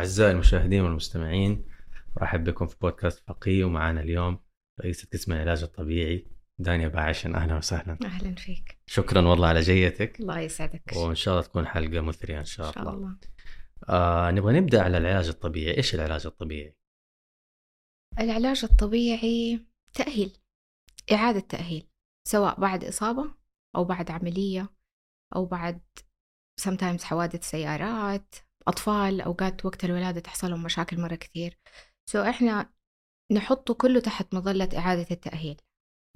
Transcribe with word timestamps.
أعزائي 0.00 0.32
المشاهدين 0.32 0.80
والمستمعين 0.80 1.64
أرحب 2.22 2.44
بكم 2.44 2.66
في 2.66 2.76
بودكاست 2.80 3.22
فقيه 3.26 3.64
ومعنا 3.64 4.00
اليوم 4.00 4.40
رئيسة 4.80 5.08
قسم 5.12 5.32
العلاج 5.32 5.62
الطبيعي 5.62 6.26
دانيا 6.58 6.88
باعشن 6.88 7.34
أهلا 7.34 7.56
وسهلا. 7.56 7.98
أهلا 8.04 8.34
فيك. 8.34 8.78
شكرا 8.86 9.28
والله 9.28 9.48
على 9.48 9.60
جيتك. 9.60 10.20
الله 10.20 10.38
يسعدك. 10.38 10.92
وإن 10.96 11.14
شاء 11.14 11.34
الله 11.34 11.46
تكون 11.46 11.66
حلقة 11.66 12.00
مثرية 12.00 12.38
إن 12.40 12.44
شاء, 12.44 12.68
إن 12.68 12.72
شاء 12.72 12.94
الله. 12.94 13.16
آه 13.88 14.30
نبغى 14.30 14.60
نبدأ 14.60 14.82
على 14.82 14.98
العلاج 14.98 15.28
الطبيعي. 15.28 15.76
إيش 15.76 15.94
العلاج 15.94 16.26
الطبيعي؟ 16.26 16.76
العلاج 18.18 18.64
الطبيعي 18.64 19.66
تأهيل 19.94 20.38
إعادة 21.12 21.40
تأهيل 21.40 21.86
سواء 22.28 22.60
بعد 22.60 22.84
إصابة 22.84 23.34
أو 23.76 23.84
بعد 23.84 24.10
عملية 24.10 24.70
أو 25.36 25.46
بعد 25.46 25.80
sometimes 26.60 27.02
حوادث 27.02 27.50
سيارات 27.50 28.34
أطفال 28.68 29.20
أوقات 29.20 29.64
وقت 29.66 29.84
الولادة 29.84 30.20
تحصل 30.20 30.50
لهم 30.50 30.62
مشاكل 30.62 31.00
مرة 31.00 31.14
كثير. 31.14 31.58
سو 32.10 32.22
إحنا 32.22 32.70
نحطه 33.32 33.74
كله 33.74 34.00
تحت 34.00 34.34
مظلة 34.34 34.68
إعادة 34.76 35.06
التأهيل. 35.10 35.56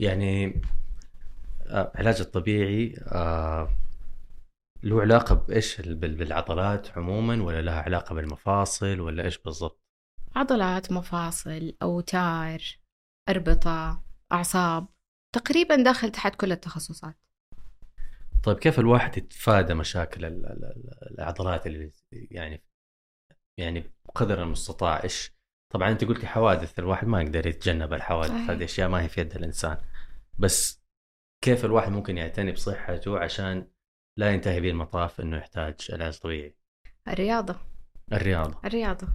يعني 0.01 0.63
آه 1.67 1.93
العلاج 1.95 2.21
الطبيعي 2.21 2.95
آه 3.07 3.69
له 4.83 5.01
علاقة 5.01 5.35
بإيش؟ 5.35 5.81
بال- 5.81 6.15
بالعضلات 6.17 6.99
عموما 6.99 7.43
ولا 7.43 7.63
لها 7.63 7.83
علاقة 7.83 8.15
بالمفاصل 8.15 9.01
ولا 9.01 9.25
إيش 9.25 9.39
بالضبط؟ 9.39 9.81
عضلات 10.37 10.93
مفاصل 10.93 11.73
أوتار 11.83 12.63
أربطة 13.29 14.03
أعصاب. 14.33 14.87
تقريبا 15.35 15.77
داخل 15.77 16.11
تحت 16.11 16.35
كل 16.35 16.53
التخصصات. 16.53 17.17
طيب 18.45 18.59
كيف 18.59 18.79
الواحد 18.81 19.19
يتفادى 19.19 19.75
مشاكل 19.75 20.25
ال- 20.25 20.47
ال- 20.47 20.65
ال- 20.65 21.19
العضلات 21.19 21.67
اللي 21.67 21.93
يعني 22.13 22.63
يعني 23.59 23.93
بقدر 24.05 24.43
المستطاع؟ 24.43 25.03
إيش؟ 25.05 25.35
طبعا 25.73 25.91
أنت 25.91 26.05
قلتي 26.05 26.27
حوادث 26.27 26.79
الواحد 26.79 27.07
ما 27.07 27.23
يقدر 27.23 27.47
يتجنب 27.47 27.93
الحوادث 27.93 28.31
صحيح. 28.31 28.51
هذه 28.51 28.65
أشياء 28.65 28.89
ما 28.89 29.03
هي 29.03 29.09
في 29.09 29.21
يد 29.21 29.37
الإنسان. 29.37 29.77
بس 30.39 30.83
كيف 31.45 31.65
الواحد 31.65 31.93
ممكن 31.93 32.19
يعتني 32.19 32.53
بصحته 32.53 33.19
عشان 33.19 33.69
لا 34.19 34.31
ينتهي 34.31 34.61
به 34.61 34.71
المطاف 34.71 35.21
إنه 35.21 35.37
يحتاج 35.37 35.75
علاج 35.93 36.19
طبيعي؟ 36.19 36.57
الرياضة. 37.09 37.57
الرياضة. 38.13 38.61
الرياضة. 38.65 39.09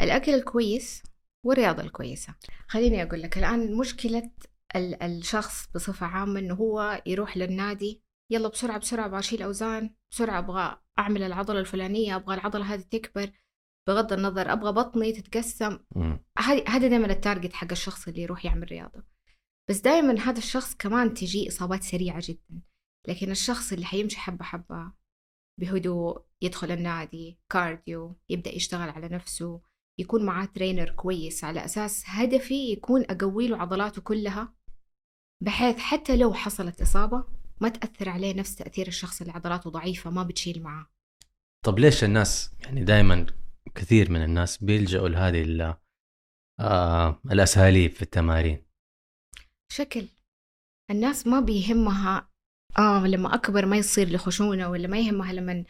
الأكل 0.00 0.34
الكويس 0.34 1.02
والرياضة 1.46 1.82
الكويسة. 1.82 2.34
خليني 2.68 3.02
أقول 3.02 3.22
لك 3.22 3.38
الآن 3.38 3.76
مشكلة 3.76 4.30
ال- 4.76 5.02
الشخص 5.02 5.68
بصفة 5.74 6.06
عامة 6.06 6.40
إنه 6.40 6.54
هو 6.54 7.02
يروح 7.06 7.36
للنادي 7.36 8.03
يلا 8.30 8.48
بسرعة 8.48 8.78
بسرعة 8.78 9.06
أبغى 9.06 9.18
أشيل 9.18 9.42
أوزان 9.42 9.94
بسرعة 10.10 10.38
أبغى 10.38 10.80
أعمل 10.98 11.22
العضلة 11.22 11.60
الفلانية 11.60 12.16
أبغى 12.16 12.34
العضلة 12.34 12.74
هذه 12.74 12.80
تكبر 12.80 13.32
بغض 13.88 14.12
النظر 14.12 14.52
أبغى 14.52 14.72
بطني 14.72 15.12
تتقسم. 15.12 15.78
هذه 16.38 16.64
هذا 16.68 16.88
دائما 16.88 17.06
التارجت 17.12 17.52
حق 17.52 17.70
الشخص 17.70 18.08
اللي 18.08 18.22
يروح 18.22 18.44
يعمل 18.44 18.68
رياضة. 18.70 19.02
بس 19.70 19.80
دائما 19.80 20.20
هذا 20.20 20.38
الشخص 20.38 20.74
كمان 20.74 21.14
تجي 21.14 21.48
إصابات 21.48 21.82
سريعة 21.82 22.22
جدا. 22.24 22.62
لكن 23.08 23.30
الشخص 23.30 23.72
اللي 23.72 23.84
حيمشي 23.86 24.18
حبة 24.18 24.44
حبة 24.44 24.92
بهدوء 25.60 26.24
يدخل 26.42 26.70
النادي 26.70 27.38
كارديو 27.52 28.16
يبدأ 28.28 28.54
يشتغل 28.54 28.90
على 28.90 29.08
نفسه 29.08 29.60
يكون 30.00 30.24
معاه 30.24 30.44
ترينر 30.44 30.90
كويس 30.90 31.44
على 31.44 31.64
أساس 31.64 32.04
هدفي 32.06 32.72
يكون 32.72 33.04
أقوي 33.10 33.48
له 33.48 33.56
عضلاته 33.56 34.02
كلها 34.02 34.54
بحيث 35.42 35.78
حتى 35.78 36.16
لو 36.16 36.34
حصلت 36.34 36.80
إصابة 36.80 37.24
ما 37.60 37.68
تأثر 37.68 38.08
عليه 38.08 38.34
نفس 38.34 38.54
تأثير 38.54 38.86
الشخص 38.86 39.20
اللي 39.20 39.32
عضلاته 39.32 39.70
ضعيفة 39.70 40.10
ما 40.10 40.22
بتشيل 40.22 40.62
معاه. 40.62 40.86
طب 41.64 41.78
ليش 41.78 42.04
الناس 42.04 42.52
يعني 42.60 42.84
دائما 42.84 43.26
كثير 43.74 44.10
من 44.10 44.24
الناس 44.24 44.64
بيلجأوا 44.64 45.08
لهذه 45.08 45.76
آه 46.60 47.20
الأساليب 47.32 47.90
في 47.90 48.02
التمارين؟ 48.02 48.66
شكل. 49.72 50.06
الناس 50.90 51.26
ما 51.26 51.40
بيهمها 51.40 52.28
آه 52.78 53.06
لما 53.06 53.34
أكبر 53.34 53.66
ما 53.66 53.76
يصير 53.76 54.08
لي 54.08 54.18
خشونة 54.18 54.70
ولا 54.70 54.88
ما 54.88 55.00
يهمها 55.00 55.32
لما 55.32 55.64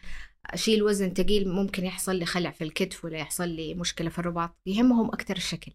أشيل 0.46 0.82
وزن 0.82 1.14
تقيل 1.14 1.48
ممكن 1.48 1.84
يحصل 1.84 2.16
لي 2.16 2.26
خلع 2.26 2.50
في 2.50 2.64
الكتف 2.64 3.04
ولا 3.04 3.18
يحصل 3.18 3.48
لي 3.48 3.74
مشكلة 3.74 4.10
في 4.10 4.18
الرباط. 4.18 4.56
يهمهم 4.66 5.08
أكتر 5.08 5.36
الشكل. 5.36 5.72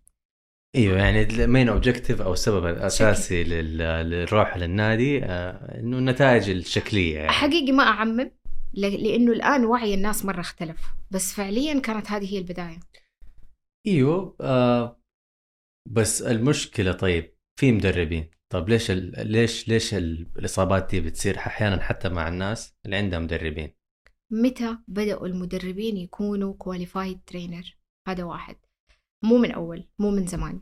إيوه 0.76 0.98
يعني 0.98 1.22
ال 1.24 1.33
main 1.33 1.70
objective 1.70 2.22
أو 2.22 2.34
السبب 2.34 2.66
الأساسي 2.66 3.44
لل- 3.44 3.78
للروح 4.10 4.58
للنادي 4.58 5.26
آه 5.26 5.80
إنه 5.80 5.98
النتائج 5.98 6.50
الشكلية 6.50 7.16
يعني. 7.20 7.32
حقيقي 7.32 7.72
ما 7.72 7.84
أعمم 7.84 8.32
ل- 8.74 9.04
لأنه 9.04 9.32
الآن 9.32 9.66
وعي 9.66 9.94
الناس 9.94 10.26
مرة 10.26 10.40
اختلف 10.40 10.82
بس 11.12 11.34
فعليا 11.34 11.80
كانت 11.80 12.12
هذه 12.12 12.34
هي 12.34 12.38
البداية. 12.38 12.80
إيوه 13.88 14.36
آه 14.42 15.02
بس 15.88 16.22
المشكلة 16.22 16.92
طيب 16.92 17.36
في 17.60 17.72
مدربين. 17.72 18.30
طب 18.50 18.70
ليش 18.70 18.92
ال... 18.92 19.28
ليش 19.32 19.68
ليش 19.68 19.94
ال... 19.94 20.28
الإصابات 20.38 20.90
دي 20.90 21.02
بتصير 21.02 21.38
أحيانا 21.38 21.82
حتى 21.84 22.10
مع 22.10 22.28
الناس 22.28 22.74
اللي 22.86 22.96
عندها 22.96 23.20
مدربين؟ 23.20 23.74
متى 24.32 24.78
بدأوا 24.88 25.28
المدربين 25.28 25.98
يكونوا 25.98 26.54
qualified 26.54 27.20
trainer 27.26 27.78
هذا 28.08 28.24
واحد. 28.24 28.56
مو 29.24 29.38
من 29.38 29.52
أول 29.52 29.88
مو 30.00 30.12
من 30.12 30.28
زمان. 30.28 30.62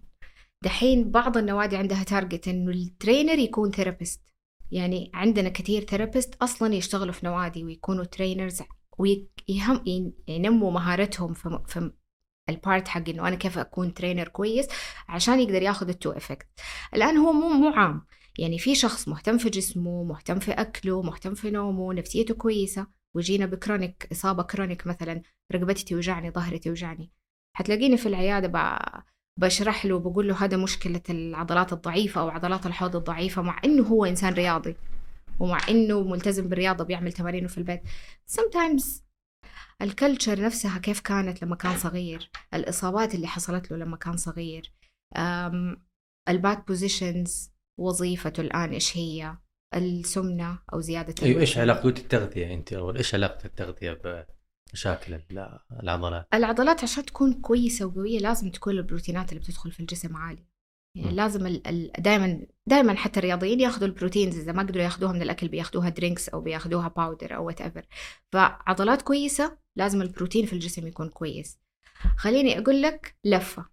دحين 0.64 1.12
بعض 1.12 1.38
النوادي 1.38 1.78
عندها 1.78 2.04
target 2.04 2.48
إنه 2.48 2.72
ال 2.72 2.80
trainer 2.80 3.40
يكون 3.40 3.72
therapist 3.72 4.22
يعني 4.72 5.12
عندنا 5.14 5.50
كثير 5.50 5.84
therapist 5.84 6.36
أصلا 6.36 6.76
يشتغلوا 6.76 7.14
في 7.14 7.26
نوادي 7.26 7.64
ويكونوا 7.64 8.04
trainers 8.04 8.62
ويهم 8.98 9.84
ينموا 10.28 10.72
مهارتهم 10.72 11.34
في, 11.34 11.64
في 11.68 11.92
ال 12.50 12.58
part 12.58 12.88
حق 12.88 13.10
إنه 13.10 13.28
أنا 13.28 13.36
كيف 13.36 13.58
أكون 13.58 13.94
trainer 13.94 14.28
كويس 14.28 14.68
عشان 15.08 15.40
يقدر 15.40 15.62
ياخذ 15.62 15.90
ال 15.90 15.95
two 15.95 16.12
effect 16.12 16.48
الآن 16.94 17.18
هو 17.18 17.32
مو 17.34 17.50
مو 17.50 17.70
عام. 17.70 18.06
يعني 18.40 18.60
في 18.60 18.76
شخص 18.76 19.08
مهتم 19.08 19.38
في 19.38 19.50
جسمه 19.50 20.04
مهتم 20.04 20.40
في 20.40 20.52
أكله 20.52 21.02
مهتم 21.02 21.34
في 21.34 21.52
نومه 21.52 21.94
نفسيته 21.94 22.34
كويسة 22.34 22.88
وجينا 23.16 23.46
ب 23.46 23.54
chronic 23.54 24.08
إصابة 24.12 24.44
chronic 24.44 24.88
مثلا 24.88 25.22
رقبتي 25.52 25.86
توجعني 25.86 26.32
ظهري 26.32 26.60
توجعني. 26.60 27.12
حتلاقيني 27.58 27.98
في 27.98 28.06
العيادة 28.06 28.48
ب- 28.48 29.02
بشرح 29.40 29.86
له 29.86 30.00
بقول 30.00 30.28
له 30.28 30.44
هذا 30.46 30.58
مشكلة 30.58 31.02
العضلات 31.10 31.74
الضعيفة 31.74 32.22
أو 32.22 32.30
عضلات 32.30 32.66
الحوض 32.66 32.96
الضعيفة 32.96 33.42
مع 33.42 33.62
إنه 33.66 33.84
هو 33.84 34.06
إنسان 34.06 34.34
رياضي 34.34 34.76
ومع 35.40 35.60
إنه 35.70 36.02
ملتزم 36.02 36.48
بالرياضة 36.50 36.84
بيعمل 36.84 37.12
تمارينه 37.14 37.48
في 37.48 37.58
البيت 37.58 37.82
sometimes 38.32 38.86
ال 39.82 39.89
culture 39.89 40.42
نفسها 40.42 40.78
كيف 40.80 41.00
كانت 41.00 41.44
لما 41.44 41.56
كان 41.56 41.78
صغير 41.78 42.30
الإصابات 42.54 43.16
اللي 43.16 43.28
حصلت 43.28 43.72
له 43.72 43.78
لما 43.78 43.98
كان 43.98 44.18
صغير 44.18 44.72
ال 46.30 46.38
back 46.38 46.68
positions 46.68 47.52
وظيفته 47.80 48.42
الآن 48.42 48.70
إيش 48.72 48.98
هي 48.98 49.38
السمنة 49.76 50.60
أو 50.74 50.80
زيادة 50.82 51.16
أيوه 51.26 51.42
إيش 51.42 51.58
الوزن. 51.58 51.62
علاقة 51.62 51.84
قلت 51.84 52.00
التغذية 52.00 52.54
أنت 52.54 52.74
اول 52.74 52.98
إيش 52.98 53.16
علاقة 53.16 53.46
ال- 55.32 55.60
العضلات. 55.84 56.28
العضلات 56.34 56.84
عشان 56.84 57.06
تكون 57.06 57.34
كويسة 57.34 57.86
وقوية 57.86 58.20
لازم 58.20 58.52
تكون 58.52 58.74
البروتينات 58.74 59.30
اللي 59.30 59.40
بتدخل 59.40 59.72
في 59.72 59.80
الجسم 59.80 60.18
عالية 60.18 60.48
يعني 60.96 61.12
م. 61.12 61.16
لازم. 61.16 61.62
دائما 62.00 62.46
دائما 62.68 62.96
حتى 62.96 63.20
الرياضيين 63.20 63.60
ياخذوا 63.60 63.88
ال 63.88 63.94
proteins 63.94 64.38
إذا 64.38 64.52
ما 64.52 64.64
قدروا 64.64 64.84
ياخذوها 64.84 65.12
من 65.14 65.22
الأكل 65.22 65.48
بياخذوها 65.48 65.90
drinks 65.90 66.30
أو 66.30 66.42
بياخذوها 66.42 66.88
powder 66.88 67.36
أو 67.36 67.46
whatever 67.48 67.86
فعضلات 68.34 69.02
كويسة 69.02 69.58
لازم 69.76 70.02
البروتين 70.02 70.46
في 70.46 70.54
الجسم 70.54 70.88
يكون 70.88 71.10
كويس. 71.10 71.60
خليني 72.18 72.60
أقول 72.60 72.82
لك 72.82 73.18
لفة. 73.24 73.70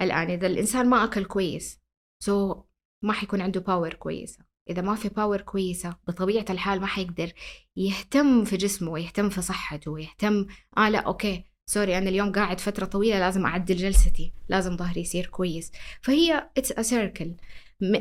الآن 0.00 0.30
إذا 0.30 0.46
الإنسان 0.46 0.88
ما 0.90 1.04
أكل 1.04 1.24
كويس 1.24 1.80
so 2.22 2.54
so 2.54 2.56
ما 3.04 3.12
حيكون 3.12 3.40
عنده 3.40 3.60
power 3.60 3.94
كويسة. 3.94 4.47
إذا 4.70 4.82
ما 4.82 4.94
في 4.94 5.08
power 5.08 5.40
كويسة 5.40 5.96
بطبيعة 6.08 6.44
الحال 6.50 6.80
ما 6.80 6.86
حيقدر 6.86 7.32
يهتم 7.76 8.44
في 8.44 8.56
جسمه 8.56 8.90
ويهتم 8.90 9.28
في 9.28 9.42
صحته 9.42 9.90
ويهتم 9.90 10.46
آه 10.78 10.88
لا 10.88 10.98
okay 10.98 11.44
sorry 11.70 11.98
أنا 11.98 12.08
اليوم 12.08 12.32
قاعد 12.32 12.60
فترة 12.60 12.84
طويلة 12.84 13.18
لازم 13.18 13.46
أعدل 13.46 13.76
جلستي 13.76 14.32
لازم 14.48 14.76
ظهري 14.76 15.00
يصير 15.00 15.26
كويس. 15.26 15.72
فهي 16.02 16.50
it's 16.56 16.72
a 16.72 16.82
circle 16.82 17.36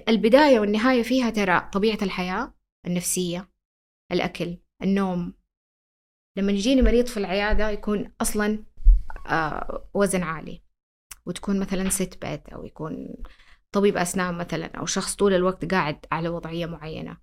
البداية 0.09 0.59
والنهاية 0.59 1.03
فيها 1.03 1.30
ترى 1.30 1.69
طبيعة 1.74 1.97
الحياة 2.01 2.53
النفسية 2.86 3.50
الأكل 4.12 4.57
النوم. 4.83 5.33
لما 6.38 6.51
يجيني 6.51 6.81
مريض 6.81 7.06
في 7.06 7.18
العيادة 7.18 7.69
يكون 7.69 8.12
أصلا 8.21 8.63
آه 9.27 9.89
وزن 9.94 10.24
عالي. 10.24 10.62
وتكون 11.25 11.59
مثلا 11.59 11.89
ست 11.89 12.18
بيت 12.21 12.50
أو 12.50 12.65
يكون 12.65 13.15
طبيب 13.75 13.97
أسنان 13.97 14.37
مثلا 14.37 14.65
أو 14.65 14.85
شخص 14.85 15.15
طول 15.15 15.33
الوقت 15.33 15.71
قاعد 15.71 16.05
على 16.11 16.29
وضعية 16.29 16.65
معينة 16.65 17.17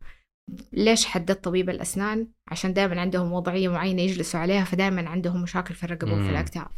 ليش 0.72 1.06
حددت 1.06 1.44
طبيب 1.44 1.70
الأسنان؟ 1.70 2.28
عشان 2.48 2.72
دائما 2.72 3.00
عندهم 3.00 3.32
وضعية 3.32 3.68
معينة 3.68 4.02
يجلسوا 4.02 4.40
عليها 4.40 4.64
فدائما 4.64 5.08
عندهم 5.08 5.42
مشاكل 5.42 5.74
في 5.74 5.84
الرقبة 5.84 6.12
وفي. 6.12 6.30
الأكتاف 6.30 6.70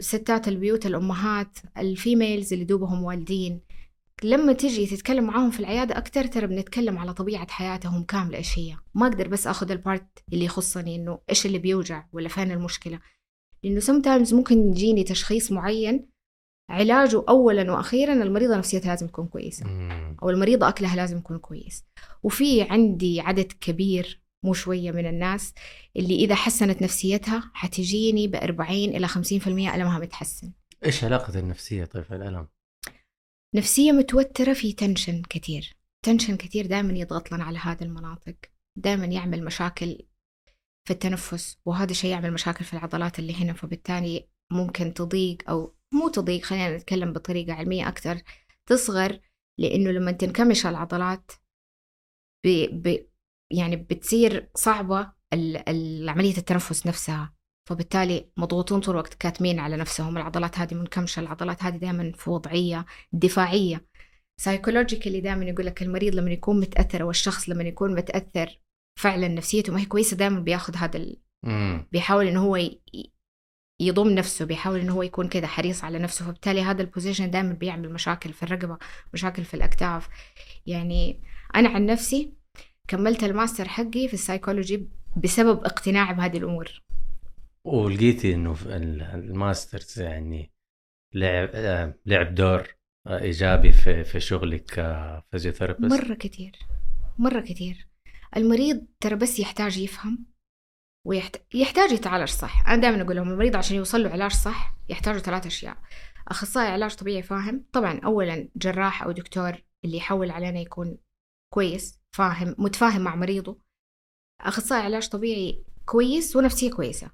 ستات 0.00 0.48
البيوت 0.48 0.86
الأمهات 0.86 1.58
ال 1.78 1.87
females 1.87 2.52
اللي 2.52 2.64
دوبهم 2.64 3.02
والدين 3.04 3.60
لما 4.22 4.52
تجي 4.52 4.86
تتكلم 4.86 5.24
معاهم 5.24 5.50
في 5.50 5.60
العيادة 5.60 5.98
أكتر 5.98 6.26
ترى 6.26 6.46
بنتكلم 6.46 6.98
على 6.98 7.14
طبيعة 7.14 7.50
حياتهم 7.50 8.04
كاملة 8.04 8.38
إيش 8.38 8.58
هي 8.58 8.76
ما 8.94 9.06
أقدر 9.06 9.28
بس 9.28 9.46
أخذ 9.46 9.70
ال 9.70 9.81
part 9.81 10.24
اللي 10.32 10.44
يخصني 10.44 10.96
إنه 10.96 11.18
إيش 11.30 11.46
اللي 11.46 11.58
بيوجع 11.58 12.04
ولا 12.12 12.28
فين 12.28 12.50
المشكلة 12.50 13.00
لأنه 13.62 13.80
sometimes 13.80 14.34
ممكن 14.34 14.68
يجيني 14.70 15.04
تشخيص 15.04 15.52
معين 15.52 16.11
علاجه 16.72 17.24
اولا 17.28 17.72
وأخيرا 17.72 18.12
المريضة 18.12 18.56
نفسيتها 18.56 18.88
لازم 18.88 19.06
تكون 19.06 19.26
كويسة. 19.26 19.66
أو 20.22 20.30
المريضة 20.30 20.68
أكلها 20.68 20.96
لازم 20.96 21.18
يكون 21.18 21.38
كويس. 21.38 21.84
وفي 22.22 22.62
عندي 22.62 23.20
عدد 23.20 23.52
كبير 23.52 24.22
مو 24.44 24.54
شوية 24.54 24.90
من 24.90 25.06
الناس 25.06 25.54
اللي 25.96 26.14
إذا 26.14 26.34
حسنت 26.34 26.82
نفسيتها 26.82 27.50
حتجيني 27.54 28.28
ب 28.28 28.34
40 28.34 28.70
إلى 28.70 29.08
50% 29.08 29.46
ألمها 29.46 29.98
متحسن. 29.98 30.52
إيش 30.84 31.04
علاقة 31.04 31.38
النفسية 31.38 31.84
طيب 31.84 32.04
في 32.04 32.14
الألم؟ 32.14 32.48
نفسية 33.54 33.92
متوترة 33.92 34.52
في 34.52 34.72
تنشن 34.72 35.22
كتير. 35.22 35.76
تنشن 36.04 36.36
كتير 36.36 36.66
دائما 36.66 36.92
يضغط 36.92 37.32
لنا 37.32 37.44
على 37.44 37.58
هذه 37.58 37.82
المناطق. 37.82 38.36
دائما 38.78 39.04
يعمل 39.04 39.44
مشاكل 39.44 39.98
في 40.88 40.90
التنفس 40.90 41.58
وهذا 41.66 41.90
الشيء 41.90 42.10
يعمل 42.10 42.32
مشاكل 42.32 42.64
في 42.64 42.72
العضلات 42.72 43.18
اللي 43.18 43.34
هنا 43.34 43.52
فبالتالي 43.52 44.28
ممكن 44.52 44.94
تضيق 44.94 45.50
أو 45.50 45.74
مو 45.92 46.08
تضيق 46.08 46.42
خلينا 46.42 46.76
نتكلم 46.76 47.12
بطريقة 47.12 47.52
علمية 47.52 47.88
أكثر. 47.88 48.22
تصغر 48.66 49.20
لأنه 49.58 49.90
لما 49.90 50.12
تنكمش 50.12 50.66
العضلات 50.66 51.32
ب... 52.46 52.48
ب... 52.88 53.06
يعني 53.52 53.76
بتصير 53.76 54.50
صعبة 54.54 55.12
عملية 56.08 56.36
التنفس 56.38 56.86
نفسها. 56.86 57.34
فبالتالي 57.68 58.30
مضغوطون 58.36 58.80
طول 58.80 58.94
الوقت 58.94 59.14
كاتمين 59.14 59.58
على 59.58 59.76
نفسهم. 59.76 60.16
العضلات 60.16 60.58
هذه 60.58 60.74
منكمشة 60.74 61.20
العضلات 61.20 61.62
هذه 61.62 61.76
دائما 61.76 62.12
في 62.12 62.30
وضعية 62.30 62.86
دفاعية. 63.12 63.86
psychologically 64.40 65.20
دائما 65.20 65.44
يقول 65.44 65.66
لك 65.66 65.82
المريض 65.82 66.14
لما 66.14 66.30
يكون 66.30 66.60
متأثر 66.60 67.02
أو 67.02 67.10
الشخص 67.10 67.48
لما 67.48 67.62
يكون 67.62 67.94
متأثر 67.94 68.60
فعلا 69.00 69.28
نفسيته 69.28 69.72
ما 69.72 69.80
هي 69.80 69.86
كويسة 69.86 70.16
دائما 70.16 70.40
بياخذ 70.40 70.76
هذا 70.76 70.96
ال... 70.96 71.20
بيحاول 71.92 72.26
إنه 72.26 72.44
هو 72.44 72.56
يضم 73.86 74.08
نفسه 74.08 74.44
بيحاول 74.44 74.80
إنه 74.80 74.92
هو 74.92 75.02
يكون 75.02 75.28
كده 75.28 75.46
حريص 75.46 75.84
على 75.84 75.98
نفسه. 75.98 76.24
فبالتالي 76.24 76.62
هذا 76.62 76.82
ال 76.82 76.87
position 76.87 77.30
دائما 77.30 77.52
بيعمل 77.52 77.92
مشاكل 77.92 78.32
في 78.32 78.42
الرقبة 78.42 78.78
مشاكل 79.14 79.44
في 79.44 79.54
الأكتاف. 79.54 80.08
يعني 80.66 81.22
أنا 81.54 81.68
عن 81.68 81.86
نفسي 81.86 82.32
كملت 82.88 83.24
الماستر 83.24 83.68
حقي 83.68 84.08
في 84.08 84.14
السايكولوجي 84.14 84.88
بسبب 85.16 85.64
اقتناعي 85.64 86.14
بهذه 86.14 86.36
الأمور. 86.36 86.82
ولقيتي 87.64 88.34
إنه 88.34 88.56
ال 89.14 89.24
master's 89.24 90.00
يعني 90.00 90.52
لعب 91.14 91.48
آه، 91.54 91.94
لعب 92.06 92.34
دور 92.34 92.68
آه، 93.06 93.18
إيجابي 93.18 93.72
في 93.72 94.04
في 94.04 94.20
شغلك 94.20 94.64
ك 94.64 94.72
physiotherapist. 94.72 95.92
مرة 95.92 96.14
كتير 96.14 96.58
مرة 97.18 97.40
كتير. 97.40 97.88
المريض 98.36 98.86
ترى 99.00 99.16
بس 99.16 99.40
يحتاج 99.40 99.78
يفهم 99.78 100.31
ويحتاج 101.04 101.42
يحتاج 101.54 101.92
يتعالج 101.92 102.28
صح. 102.28 102.68
أنا 102.68 102.82
دائما 102.82 103.02
أقول 103.02 103.16
لهم 103.16 103.30
المريض 103.30 103.56
عشان 103.56 103.76
يوصل 103.76 104.02
له 104.02 104.10
علاج 104.10 104.32
صح 104.32 104.74
يحتاج 104.88 105.18
ثلاث 105.18 105.46
أشياء. 105.46 105.76
أخصائي 106.28 106.68
علاج 106.68 106.94
طبيعي 106.94 107.22
فاهم. 107.22 107.64
طبعا 107.72 108.00
اولا 108.04 108.48
جراح 108.56 109.02
أو 109.02 109.10
دكتور 109.10 109.52
اللي 109.84 109.96
يحول 109.96 110.30
علينا 110.30 110.60
يكون 110.60 110.98
كويس 111.52 112.00
فاهم 112.16 112.54
متفاهم 112.58 113.00
مع 113.00 113.14
مريضه. 113.14 113.58
أخصائي 114.40 114.82
علاج 114.82 115.08
طبيعي 115.08 115.64
كويس 115.86 116.36
ونفسية 116.36 116.70
كويسة. 116.70 117.10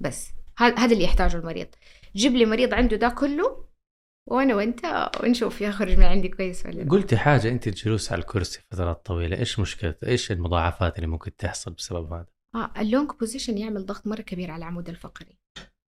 بس 0.00 0.30
هذا 0.58 0.78
هذا 0.78 0.92
اللي 0.92 1.04
يحتاجه 1.04 1.36
المريض. 1.36 1.68
جيب 2.16 2.32
لي 2.32 2.44
مريض 2.44 2.74
عنده 2.74 2.96
ده 2.96 3.08
كله 3.08 3.64
وأنا 4.28 4.54
وأنت 4.54 5.10
ونشوف 5.22 5.60
يخرج 5.60 5.98
من 5.98 6.04
عندي 6.04 6.28
كويس 6.28 6.66
ولا 6.66 6.72
لا. 6.72 6.90
قلتي 6.90 7.16
حاجة 7.16 7.48
أنت 7.48 7.66
الجلوس 7.66 8.12
على 8.12 8.20
الكرسي 8.20 8.60
فترات 8.70 9.06
طويلة 9.06 9.38
إيش 9.38 9.58
مشكلة؟ 9.58 9.94
إيش 10.06 10.32
المضاعفات 10.32 10.96
اللي 10.96 11.06
ممكن 11.06 11.36
تحصل 11.36 11.72
بسبب 11.72 12.12
هذا؟ 12.12 12.26
آه 12.54 12.72
ال 12.78 12.84
long 12.84 13.10
position 13.20 13.58
يعمل 13.58 13.86
ضغط 13.86 14.06
مرة 14.06 14.20
كبير 14.20 14.50
على 14.50 14.64
العمود 14.64 14.88
الفقري. 14.88 15.38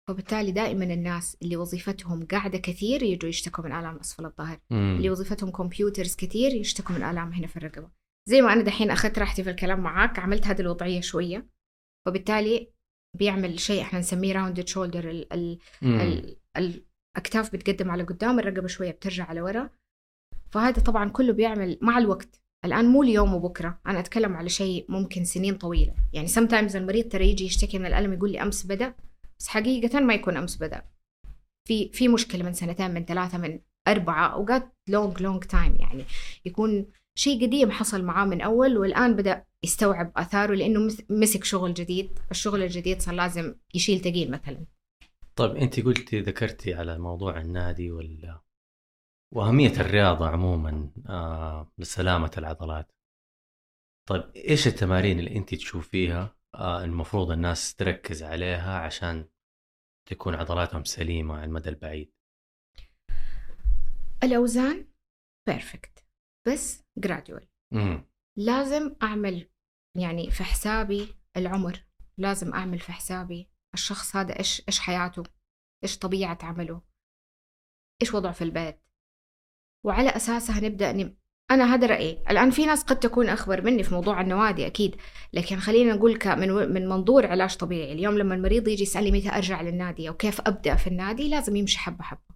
فبالتالي 0.09 0.53
دائما 0.53 0.85
الناس 0.85 1.37
اللي 1.43 1.57
وظيفتهم 1.57 2.27
قاعدة 2.27 2.59
كثير 2.59 3.03
يجوا 3.03 3.29
يشتكوا 3.29 3.65
من 3.65 3.73
آلام 3.73 3.97
أسفل 3.97 4.25
الظهر. 4.25 4.61
مم. 4.71 4.97
اللي 4.97 5.11
وظيفتهم 5.11 5.51
computers 5.51 6.17
كثير 6.17 6.53
يشتكوا 6.53 6.95
من 6.95 7.03
آلام 7.03 7.33
هنا 7.33 7.47
في 7.47 7.57
الرقبة. 7.57 7.91
زي 8.29 8.41
ما 8.41 8.53
أنا 8.53 8.63
دحين 8.63 8.91
أخذت 8.91 9.19
راحتي 9.19 9.45
في 9.45 9.51
الكلام 9.51 9.81
معاك 9.81 10.19
عملت 10.19 10.47
هذه 10.47 10.61
الوضعية 10.61 11.01
شوية. 11.01 11.49
وبالتالي 12.09 12.73
بيعمل 13.19 13.61
شيء 13.61 13.83
إحنا 13.83 13.99
نسميه 13.99 14.33
rounded 14.33 14.69
shoulder 14.69 15.11
ال 15.11 15.33
ال 15.33 15.59
مم. 15.83 16.01
ال 16.01 16.37
الأكتاف 17.17 17.53
بتقدم 17.53 17.91
على 17.91 18.03
قدام 18.03 18.39
الرقبة 18.39 18.67
شوية 18.67 18.91
بترجع 18.91 19.25
على 19.25 19.41
ورا. 19.41 19.71
فهذا 20.51 20.83
طبعا 20.83 21.09
كله 21.09 21.33
بيعمل 21.33 21.79
مع 21.83 21.99
الوقت. 21.99 22.44
الآن 22.65 22.85
مو 22.85 23.03
اليوم 23.03 23.35
وبكرة 23.35 23.79
أنا 23.87 23.99
أتكلم 24.01 24.37
على 24.37 24.49
شيء 24.49 24.85
ممكن 24.89 25.25
سنين 25.25 25.55
طويلة. 25.55 25.95
يعني 26.13 26.29
sometimes 26.29 26.77
المريض 26.77 27.09
ترى 27.09 27.31
يجي 27.31 27.45
يشتكي 27.45 27.79
من 27.79 27.87
الألم 27.87 28.13
يقول 28.13 28.33
لي 28.33 28.43
أمس 28.43 28.67
بدأ 28.67 28.95
بس 29.39 29.49
حقيقة 29.49 30.01
ما 30.01 30.15
يكون 30.15 30.37
أمس 30.37 30.57
بدأ. 30.57 30.83
في 31.69 31.89
في 31.93 32.09
مشكلة 32.09 32.45
من 32.45 32.53
سنتين 32.53 32.91
من 32.91 33.05
ثلاثة 33.05 33.39
من 33.39 33.61
أربعة 33.89 34.27
أوقات 34.27 34.77
long 34.89 35.23
long 35.23 35.45
time 35.45 35.77
يعني 35.77 36.05
يكون 36.45 36.87
شيء 37.19 37.47
قديم 37.47 37.71
حصل 37.71 38.03
معاه 38.05 38.25
من 38.25 38.41
أول 38.41 38.79
والآن 38.79 39.17
بدأ 39.17 39.45
يستوعب 39.65 40.13
آثاره 40.17 40.55
لأنه 40.55 40.81
مس- 40.81 41.03
مسك 41.11 41.45
شغل 41.45 41.75
جديد. 41.75 42.19
الشغل 42.31 42.63
الجديد 42.63 43.01
صار 43.03 43.15
لازم 43.15 43.55
يشيل 43.75 44.01
ثقيل 44.01 44.31
مثلا. 44.31 44.65
طيب 45.37 45.57
أنت 45.57 45.81
قلتي 45.81 46.21
ذكرتي 46.21 46.75
على 46.75 46.99
موضوع 46.99 47.41
النادي 47.41 47.91
وال 47.91 48.35
وأهمية 49.33 49.73
الرياضة 49.81 50.29
عموما 50.29 50.91
آه 51.09 51.73
لسلامة 51.79 52.31
العضلات. 52.39 52.93
طيب 54.09 54.31
إيش 54.37 54.67
التمارين 54.67 55.19
اللي 55.19 55.37
انت 55.37 55.55
تشوفيها 55.55 56.37
آه 56.55 56.85
المفروض 56.85 57.31
الناس 57.31 57.75
تركز 57.75 58.23
عليها 58.23 58.79
عشان 58.79 59.29
تكون 60.09 60.35
عضلاتهم 60.35 60.85
سليمة 60.85 61.35
على 61.35 61.45
المدى 61.45 61.69
البعيد؟ 61.69 62.13
الأوزان 64.25 64.89
perfect 65.49 66.07
بس 66.49 66.85
gradual 66.99 67.49
لازم 68.39 68.97
أعمل 69.03 69.51
يعني 69.97 70.31
في 70.31 70.45
حسابي 70.45 71.15
العمر 71.37 71.85
لازم 72.19 72.55
أعمل 72.55 72.79
في 72.79 72.93
حسابي 72.93 73.49
الشخص 73.75 74.17
هذا 74.17 74.39
إيش 74.39 74.63
إيش 74.69 74.81
حياته 74.81 75.23
إيش 75.85 75.99
طبيعة 75.99 76.39
عمله 76.43 76.83
إيش 78.03 78.15
وضعه 78.15 78.33
في 78.33 78.45
البيت. 78.45 78.84
وعلى 79.85 80.09
أساسها 80.09 80.61
نبدأ 80.61 80.93
نب... 80.93 81.15
أنا 81.51 81.75
هذا 81.75 81.87
رأيي 81.87 82.19
الآن 82.31 82.51
في 82.51 82.67
ناس 82.67 82.83
قد 82.83 83.01
تكون 83.01 83.29
أخبر 83.29 83.63
مني 83.63 83.83
في 83.83 83.95
موضوع 83.95 84.21
النوادي 84.21 84.67
أكيد 84.67 84.97
لكن 85.33 85.57
خلينا 85.57 85.95
نقول 85.95 86.19
من 86.27 86.51
و- 86.51 86.67
من 86.67 86.89
منظور 86.89 87.27
علاج 87.27 87.57
طبيعي 87.57 87.93
اليوم 87.93 88.19
لما 88.19 88.35
المريض 88.35 88.69
يجي 88.69 88.83
يسألني 88.83 89.11
متى 89.11 89.29
أرجع 89.29 89.63
للنادي 89.63 90.09
أو 90.09 90.15
كيف 90.15 90.41
أبدأ 90.41 90.75
في 90.75 90.87
النادي 90.87 91.29
لازم 91.29 91.57
يمشي 91.57 91.79
حبة 91.79 92.05
حبة. 92.05 92.35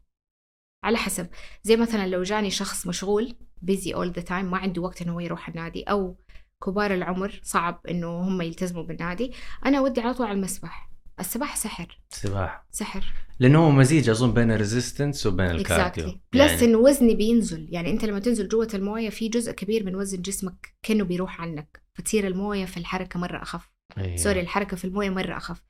على 0.85 0.97
حسب 0.99 1.29
زي 1.63 1.77
مثلا 1.77 2.07
لو 2.07 2.23
جاني 2.23 2.51
شخص 2.51 2.87
مشغول 2.87 3.35
busy 3.63 3.95
all 3.95 4.11
the 4.11 4.23
time 4.23 4.51
ما 4.51 4.59
عنده 4.59 4.83
وقت 4.83 5.03
إنه 5.03 5.13
هو 5.15 5.21
يروح 5.21 5.49
النادي 5.49 5.83
أو 5.83 6.17
كبار 6.65 6.95
العمر 6.95 7.41
صعب 7.43 7.81
إنه 7.91 8.21
هم 8.21 8.43
يلتزموا 8.43 8.83
بالنادي 8.83 9.33
أنا 9.67 9.81
ودي 9.81 10.01
على 10.01 10.15
طول 10.15 10.27
على 10.27 10.37
المسبح. 10.37 10.91
السباحة 11.21 11.57
سحر. 11.57 11.99
سباحة. 12.11 12.67
سحر. 12.71 13.13
لأنه 13.41 13.59
هو 13.59 13.71
مزيج 13.71 14.11
أظن 14.11 14.33
بين 14.35 14.51
ال 14.51 14.58
resistance 14.58 15.27
وبين 15.27 15.47
ال 15.47 15.52
cardio 15.52 15.87
exactly 15.87 16.21
plus 16.33 16.63
انه 16.63 16.79
وزني 16.79 17.15
بينزل. 17.15 17.67
يعني 17.71 17.91
أنت 17.91 18.05
لما 18.05 18.19
تنزل 18.19 18.49
جوة 18.49 18.69
الموية 18.75 19.11
في 19.11 19.29
جزء 19.29 19.53
كبير 19.53 19.85
من 19.85 19.95
وزن 19.95 20.23
جسمك 20.23 20.75
كأنه 20.83 21.05
بيروح 21.05 21.41
عنك. 21.41 21.83
فتصير 21.95 22.27
الموية 22.27 22.65
في 22.65 22.77
الحركة 22.77 23.21
مرة 23.21 23.43
أخف. 23.43 23.71
أيوة. 23.99 24.17
سوري 24.17 24.41
الحركة 24.41 24.77
في 24.77 24.85
الموية 24.85 25.11
مرة 25.11 25.37
أخف. 25.37 25.63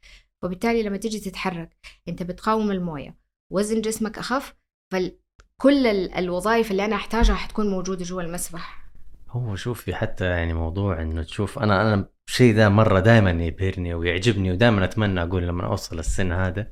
وبالتالي 0.43 0.83
لما 0.83 0.97
تيجي 0.97 1.21
تتحرك 1.21 1.77
أنت 2.09 2.23
بتقاوم 2.23 2.71
الموية. 2.71 3.17
وزن 3.53 3.81
جسمك 3.81 4.19
أخف 4.19 4.55
فكل 4.93 5.87
ال- 5.87 6.15
الوظائف 6.15 6.71
اللي 6.71 6.85
أنا 6.85 6.97
أحتاجها 6.97 7.35
حتكون 7.35 7.71
موجودة 7.71 8.05
جوا 8.05 8.23
المسبح. 8.23 8.88
هو 9.31 9.57
شوفي 9.57 9.95
حتى 9.95 10.25
يعني 10.25 10.53
موضوع 10.53 11.03
إنه 11.03 11.23
تشوف 11.23 11.59
أنا 11.59 11.83
أنا 11.83 12.09
الشيء 12.29 12.55
ذا 12.55 12.69
مرة 12.69 13.01
دائما 13.01 13.31
يبهرني 13.31 13.95
ويعجبني 13.95 14.53
ودائما 14.53 14.85
أتمنى 14.85 15.23
أقول 15.23 15.49
لما 15.49 15.67
أوصل 15.67 15.99
السن 15.99 16.33
هذا 16.33 16.71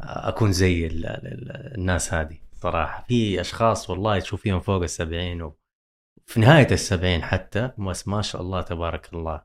أكون 0.00 0.52
زي 0.52 0.86
ال 0.86 1.06
ال 1.06 1.50
الناس 1.74 2.14
هذه 2.14 2.38
صراحة. 2.52 3.04
في 3.08 3.40
أشخاص 3.40 3.90
والله 3.90 4.18
تشوفيهم 4.18 4.60
فوق 4.60 4.82
السبعين 4.82 5.42
وفي 5.42 6.40
نهاية 6.40 6.70
السبعين 6.70 7.22
حتى 7.22 7.72
بس 7.78 8.08
ما 8.08 8.22
شاء 8.22 8.42
الله 8.42 8.62
تبارك 8.62 9.14
الله 9.14 9.42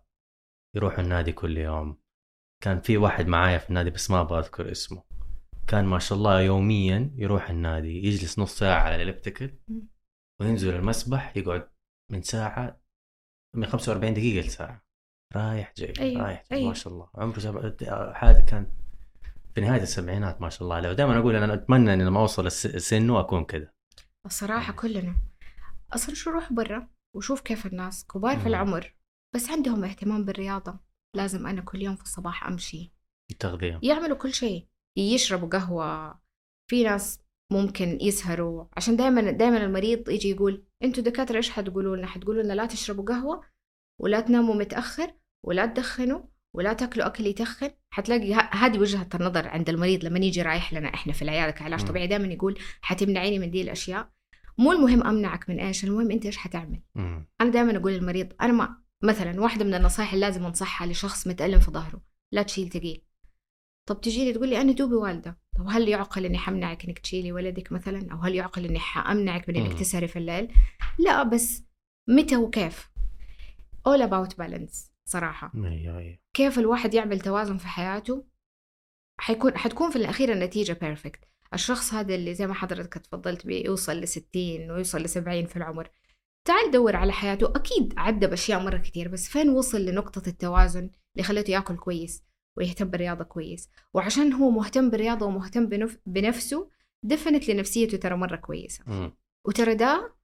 يروحوا 0.75 1.03
النادي 1.03 1.31
كل 1.31 1.57
يوم. 1.57 1.97
كان 2.63 2.81
في 2.81 2.97
واحد 2.97 3.27
معايا 3.27 3.57
في 3.57 3.69
النادي 3.69 3.89
بس 3.89 4.11
ما 4.11 4.21
أبغى 4.21 4.39
أذكر 4.39 4.71
اسمه. 4.71 5.03
كان 5.67 5.85
ما 5.85 5.99
شاء 5.99 6.17
الله 6.17 6.41
يوميا 6.41 7.11
يروح 7.15 7.49
النادي 7.49 8.07
يجلس 8.07 8.39
نص 8.39 8.59
ساعة 8.59 8.81
على 8.81 8.95
الاليبتيكل. 8.95 9.49
وينزل 10.41 10.75
المسبح 10.75 11.37
يقعد 11.37 11.74
من 12.11 12.21
ساعة 12.21 12.81
من 13.55 13.65
45 13.65 14.13
دقيقة 14.13 14.45
لساعة. 14.47 14.85
رايح 15.35 15.73
جاي 15.77 15.93
أيوة، 15.99 16.21
رايح 16.23 16.43
جاي 16.51 16.59
أيوة. 16.59 16.69
ما 16.69 16.73
شاء 16.73 16.93
الله. 16.93 17.09
عمره 17.15 17.39
سبع 17.39 17.61
هذا 18.17 18.39
كان 18.39 18.71
في 19.55 19.61
نهاية 19.61 19.81
السبعينات 19.81 20.41
ما 20.41 20.49
شاء 20.49 20.63
الله 20.63 20.75
عليه. 20.75 20.89
ودائما 20.89 21.19
أقول 21.19 21.35
أنا 21.35 21.53
أتمنى 21.53 21.93
إني 21.93 22.03
لما 22.03 22.19
أوصل 22.19 22.45
الس- 22.47 22.67
سنه 22.89 23.19
اكون 23.19 23.45
كذا. 23.45 23.71
الصراحة 24.25 24.73
كلنا. 24.73 25.15
أصلا 25.93 26.15
شو 26.15 26.29
روح 26.29 26.53
برا 26.53 26.87
وشوف 27.15 27.41
كيف 27.41 27.65
الناس 27.65 28.05
كبار 28.05 28.39
في. 28.39 28.47
العمر 28.47 28.95
بس 29.35 29.49
عندهم 29.49 29.83
اهتمام 29.83 30.25
بالرياضة. 30.25 30.79
لازم 31.15 31.47
أنا 31.47 31.61
كل 31.61 31.81
يوم 31.81 31.95
في 31.95 32.03
الصباح 32.03 32.47
أمشي. 32.47 32.91
التغذية. 33.31 33.79
يعملوا 33.83 34.17
كل 34.17 34.33
شيء. 34.33 34.67
يشربوا 34.97 35.49
قهوة. 35.49 36.19
في 36.71 36.83
ناس 36.83 37.19
ممكن 37.51 37.97
يسهروا. 38.01 38.65
عشان 38.77 38.95
دائما 38.95 39.31
دائما 39.31 39.65
المريض 39.65 40.09
يجي 40.09 40.29
يقول 40.29 40.65
أنتوا 40.83 41.03
دكاترة 41.03 41.37
إيش 41.37 41.49
حتقولوا 41.49 41.97
لنا 41.97 42.07
حتقولوا 42.07 42.43
لنا 42.43 42.53
لا 42.53 42.65
تشربوا 42.65 43.05
قهوة 43.05 43.41
ولا 44.01 44.19
تناموا 44.19 44.55
متأخر 44.55 45.13
ولا 45.43 45.65
تدخنوا 45.65 46.21
ولا 46.53 46.73
تاكلوا 46.73 47.05
أكل 47.05 47.25
يتخن 47.25 47.69
حتلاقي 47.89 48.33
هذه 48.33 48.79
وجهة 48.79 49.09
النظر 49.15 49.47
عند 49.47 49.69
المريض 49.69 50.05
لما 50.05 50.19
يجي 50.19 50.41
رايح 50.41 50.73
لنا 50.73 50.93
إحنا 50.93 51.13
في 51.13 51.21
العيادة 51.21 51.51
كعلاج 51.51 51.85
طبيعي 51.85 52.07
دائما 52.07 52.27
يقول 52.27 52.59
حتمنعيني 52.81 53.39
من 53.39 53.51
دي 53.51 53.61
الأشياء. 53.61 54.09
مو 54.57 54.71
المهم 54.71 55.03
أمنعك 55.03 55.49
من 55.49 55.59
إيش 55.59 55.83
المهم 55.83 56.11
أنت 56.11 56.25
إيش 56.25 56.37
حتعمل. 56.37 56.81
مم. 56.95 57.27
أنا 57.41 57.49
دائما 57.49 57.77
أقول 57.77 57.91
للمريض 57.93 58.33
أنا 58.41 58.53
ما 58.53 58.77
مثلا 59.03 59.41
واحدة 59.41 59.65
من 59.65 59.73
النصائح 59.73 60.13
اللي 60.13 60.25
لازم 60.25 60.45
أنصحها 60.45 60.87
لشخص 60.87 61.27
متألم 61.27 61.59
في 61.59 61.71
ظهره 61.71 62.01
لا 62.31 62.41
تشيل 62.41 62.69
ثقيل. 62.69 63.01
طب 63.85 64.01
تجي 64.01 64.25
لي 64.25 64.33
تقول 64.33 64.49
لي 64.49 64.61
أنا 64.61 64.71
دوبي 64.71 64.95
والدة. 64.95 65.39
طب 65.55 65.67
هل 65.69 65.89
يعقل 65.89 66.25
إني 66.25 66.37
حمنعك 66.37 66.85
إنك 66.85 66.99
تشيلي 66.99 67.31
ولدك 67.31 67.71
مثلا؟ 67.71 68.11
أو 68.11 68.17
هل 68.17 68.35
يعقل 68.35 68.65
إني 68.65 68.79
حأمنعك 68.79 69.49
من 69.49 69.55
انك. 69.55 69.79
تسهري 69.79 70.07
في 70.07 70.19
الليل؟ 70.19 70.53
لا 70.99 71.23
بس 71.23 71.63
متى 72.09 72.37
وكيف؟ 72.37 72.89
All 73.89 74.01
about 74.01 74.29
balance 74.43 74.91
صراحة. 75.09 75.51
أيوه 75.55 75.97
أيوه 75.97 76.17
كيف 76.33 76.59
الواحد 76.59 76.93
يعمل 76.93 77.19
توازن 77.19 77.57
في 77.57 77.67
حياته؟ 77.67 78.25
حيكون 79.19 79.57
حتكون 79.57 79.89
في 79.89 79.95
الأخير 79.95 80.31
النتيجة 80.31 80.73
perfect 80.73 81.19
الشخص 81.53 81.93
هذا 81.93 82.15
اللي 82.15 82.33
زي 82.33 82.47
ما 82.47 82.53
حضرتك 82.53 82.93
تفضلت 82.93 83.47
بيه 83.47 83.65
يوصل 83.65 83.99
لستين 83.99 84.71
ويوصل 84.71 85.01
لسبعين 85.01 85.45
في 85.45 85.57
العمر. 85.57 85.89
تعال 86.47 86.71
دور 86.71 86.95
على 86.95 87.11
حياته. 87.11 87.51
أكيد 87.55 87.93
عدى 87.97 88.27
بأشياء 88.27 88.59
مرة 88.59 88.77
كتير 88.77 89.07
بس 89.07 89.29
فين 89.29 89.49
وصل 89.49 89.85
لنقطة 89.85 90.29
التوازن 90.29 90.89
اللي 91.15 91.23
خلته 91.27 91.51
يأكل 91.51 91.77
كويس؟ 91.77 92.23
ويهتم 92.57 92.85
بالرياضة 92.85 93.23
كويس. 93.23 93.69
وعشان 93.93 94.33
هو 94.33 94.49
مهتم 94.49 94.89
بالرياضة 94.89 95.25
ومهتم 95.25 95.65
بنف... 95.67 95.97
بنفسه 96.05 96.69
دفنت 97.03 97.49
لنفسيته 97.49 97.97
ترى 97.97 98.15
مرة 98.15 98.35
كويسة. 98.35 99.11
وترى 99.45 99.75
ده 99.75 100.15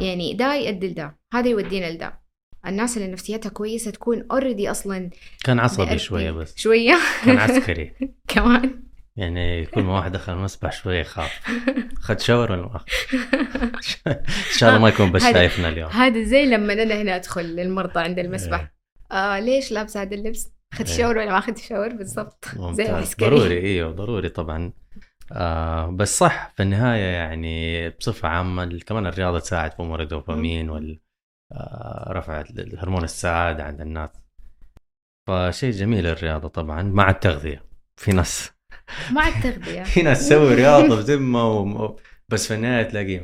يعني 0.00 0.34
ده 0.34 0.54
يؤدي 0.54 0.88
لده. 0.88 1.18
هذا 1.32 1.48
يودينا 1.48 1.90
لده. 1.90 2.22
الناس 2.66 2.96
اللي 2.96 3.12
نفسيتها 3.12 3.50
كويسة 3.50 3.90
تكون 3.90 4.26
اوريدي 4.30 4.70
أصلا 4.70 5.10
كان 5.44 5.58
عصبي 5.58 5.98
شوية 5.98 6.30
بس. 6.30 6.56
شوية. 6.56 6.98
كان 7.24 7.38
عسكري. 7.38 7.92
كمان. 8.28 8.82
يعني 9.16 9.66
كل 9.66 9.82
ما 9.82 9.96
واحد 9.96 10.12
دخل 10.12 10.32
المسبح 10.32 10.72
شوية 10.72 11.00
يخاف. 11.00 11.40
خد 12.00 12.20
شاور 12.20 12.52
ولا 12.52 12.62
ما؟ 12.62 12.80
إن 14.06 14.22
شاء 14.58 14.68
الله 14.70 14.80
ما 14.82 14.88
يكون 14.88 15.12
بس 15.12 15.22
شايفنا 15.22 15.68
اليوم. 15.68 15.90
هذا 15.90 16.24
زي 16.24 16.44
لما 16.46 16.72
أنا 16.72 16.94
هنا 17.02 17.16
أدخل 17.16 17.44
للمرضى 17.44 18.00
عند 18.00 18.18
المسبح. 18.18 18.60
إيه. 18.60 18.72
آه 19.12 19.40
ليش 19.40 19.72
لابس 19.72 19.96
هذا 19.96 20.14
اللبس؟ 20.14 20.52
أخذت 20.72 20.88
إيه. 20.88 20.96
شاور 20.96 21.18
ولا 21.18 21.30
ما 21.30 21.38
أخذت 21.38 21.58
شاور 21.58 21.88
بالضبط. 21.88 22.44
زي 22.78 22.90
العسكري 22.90 23.28
ضروري 23.28 23.60
إيوه 23.60 23.92
ضروري 23.92 24.28
طبعا. 24.28 24.72
آه 25.32 25.86
بس 25.90 26.18
صح 26.18 26.52
في 26.56 26.62
النهاية 26.62 27.04
يعني 27.04 27.90
بصفة 27.90 28.28
عامة 28.28 28.78
كمان 28.86 29.06
الرياضة 29.06 29.38
تساعد 29.38 29.72
في 29.72 29.82
أمور 29.82 30.02
الدوبامين 30.02 30.70
وال 30.70 31.00
آه 31.52 32.12
رفع 32.12 32.44
هرمون 32.78 33.04
السعادة 33.04 33.64
عند 33.64 33.80
الناس. 33.80 34.10
فشيء 35.26 35.70
جميل 35.70 36.06
الرياضة 36.06 36.48
طبعا 36.48 36.82
مع 36.82 37.10
التغذية. 37.10 37.64
في 37.96 38.12
ناس 38.12 38.52
مع 39.16 39.28
التغذية. 39.28 39.82
في 39.92 40.02
ناس 40.02 40.28
تسوي 40.28 40.54
رياضة 40.54 40.96
بذمه 40.96 41.48
و... 41.58 41.96
بس 42.28 42.48
في 42.48 42.54
النهاية 42.54 42.82
تلاقي 42.82 43.20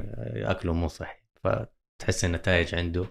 أكله 0.51 0.73
مو 0.73 0.89
صحي. 0.89 1.19
فتحس 1.45 2.25
النتائج 2.25 2.75
عنده 2.75 3.05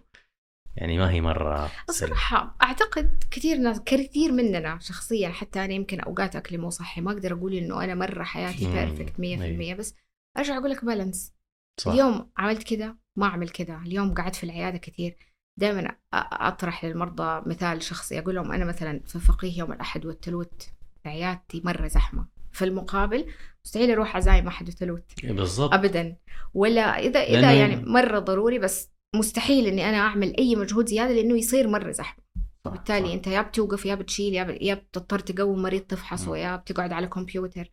يعني 0.78 0.98
ما 0.98 1.12
هي 1.12 1.22
مرة 1.22 1.58
سلبية. 1.58 1.84
الصراحة 1.90 2.56
أعتقد 2.64 3.24
كثير 3.32 3.58
ناس 3.58 3.82
كثير 3.86 4.32
مننا 4.32 4.80
شخصيا 4.82 5.30
حتى 5.30 5.66
أنا 5.66 5.74
يمكن 5.74 6.00
أوقات 6.00 6.36
أكلي 6.36 6.58
مو 6.58 6.70
صحي 6.70 7.02
ما 7.02 7.12
أقدر 7.12 7.34
أقول 7.34 7.54
إنه 7.54 7.84
أنا 7.84 7.96
مرة 7.96 8.24
حياتي. 8.24 8.72
بيرفكت 8.72 9.14
100% 9.20 9.22
أيوة. 9.22 9.78
بس 9.78 9.96
أرجع 10.38 10.58
أقول 10.58 10.70
لك 10.70 10.86
بالانس 10.86 11.34
صح. 11.80 11.92
اليوم 11.92 12.30
عملت 12.38 12.64
كذا 12.64 12.96
ما 13.16 13.26
أعمل 13.26 13.50
كذا. 13.50 13.82
اليوم 13.86 14.14
قعدت 14.14 14.36
في 14.36 14.44
العيادة 14.44 14.78
كثير. 14.78 15.18
دائما 15.60 15.96
أطرح 16.14 16.86
للمرضى 16.86 17.50
مثال 17.50 17.84
شخصي 17.84 18.20
أقول 18.20 18.36
لهم 18.36 18.52
أنا 18.52 18.66
مثلا 18.66 19.02
في 19.06 19.20
فقيه 19.20 19.60
يوم 19.60 19.72
الأحد 19.74 20.06
والثلوث 20.06 20.68
عيادتي 21.06 21.62
مرة 21.66 21.88
زحمة. 21.88 22.28
في 22.52 22.66
المقابل 22.66 23.26
مستحيل 23.66 23.92
أروح 23.92 24.16
عزايم 24.16 24.48
أحد 24.48 24.68
وثلوث 24.68 25.04
بالضبط. 25.24 25.74
ابدا. 25.74 26.16
ولا 26.54 26.82
اذا 26.82 27.20
إذا 27.20 27.54
يعني 27.54 27.76
مرة 27.76 28.20
ضروري 28.20 28.60
بس 28.60 28.90
مستحيل 29.18 29.68
إني 29.68 29.90
أنا 29.90 29.98
أعمل 29.98 30.38
أي 30.38 30.56
مجهود 30.56 30.86
زيادة 30.90 31.14
لأنه 31.14 31.38
يصير 31.38 31.68
مرة 31.68 31.92
زحمة. 31.92 32.24
صح، 32.66 32.72
بالتالي 32.72 33.08
صح. 33.08 33.14
أنت 33.14 33.28
يا 33.28 33.42
بتوقف 33.42 33.86
يا 33.86 33.96
بتشيل 33.96 34.34
يا 34.34 34.44
ب- 34.44 34.58
يا 34.62 34.74
بتضطر 34.74 35.20
تقوم 35.20 35.62
مريض 35.62 35.82
تفحصه. 35.82 36.38
يا 36.38 36.56
بتقعد 36.56 36.92
على 36.92 37.08
كمبيوتر. 37.08 37.72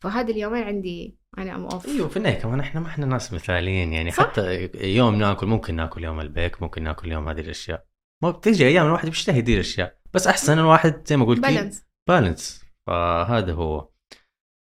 فهذا 0.00 0.30
اليومين 0.30 0.62
عندي 0.62 1.16
أنا 1.38 1.54
أم 1.54 1.64
off. 1.64 1.86
أيوه 1.86 2.08
في 2.08 2.16
النهاية 2.16 2.38
كمان 2.38 2.60
إحنا 2.60 2.80
ما 2.80 2.86
إحنا 2.86 3.06
ناس 3.06 3.32
مثاليين 3.32 3.92
يعني. 3.92 4.10
صح. 4.10 4.22
حتى 4.22 4.70
يوم 4.74 5.14
ناكل 5.14 5.46
ممكن 5.46 5.74
ناكل 5.76 6.04
يوم 6.04 6.20
البيك 6.20 6.62
ممكن 6.62 6.82
ناكل 6.82 7.12
يوم 7.12 7.28
هذه 7.28 7.40
الأشياء. 7.40 7.86
ما 8.22 8.30
بتيجي 8.30 8.66
أيام 8.66 8.86
الواحد 8.86 9.08
بيشتهي 9.08 9.40
دي 9.40 9.54
الأشياء. 9.54 9.98
بس 10.14 10.26
أحسن 10.26 10.58
الواحد 10.58 11.06
زي 11.06 11.16
ما 11.16 11.24
قلت 11.24 11.40
balance 11.40 11.84
balance 12.08 12.64
فهذا 12.86 13.52
هو. 13.52 13.88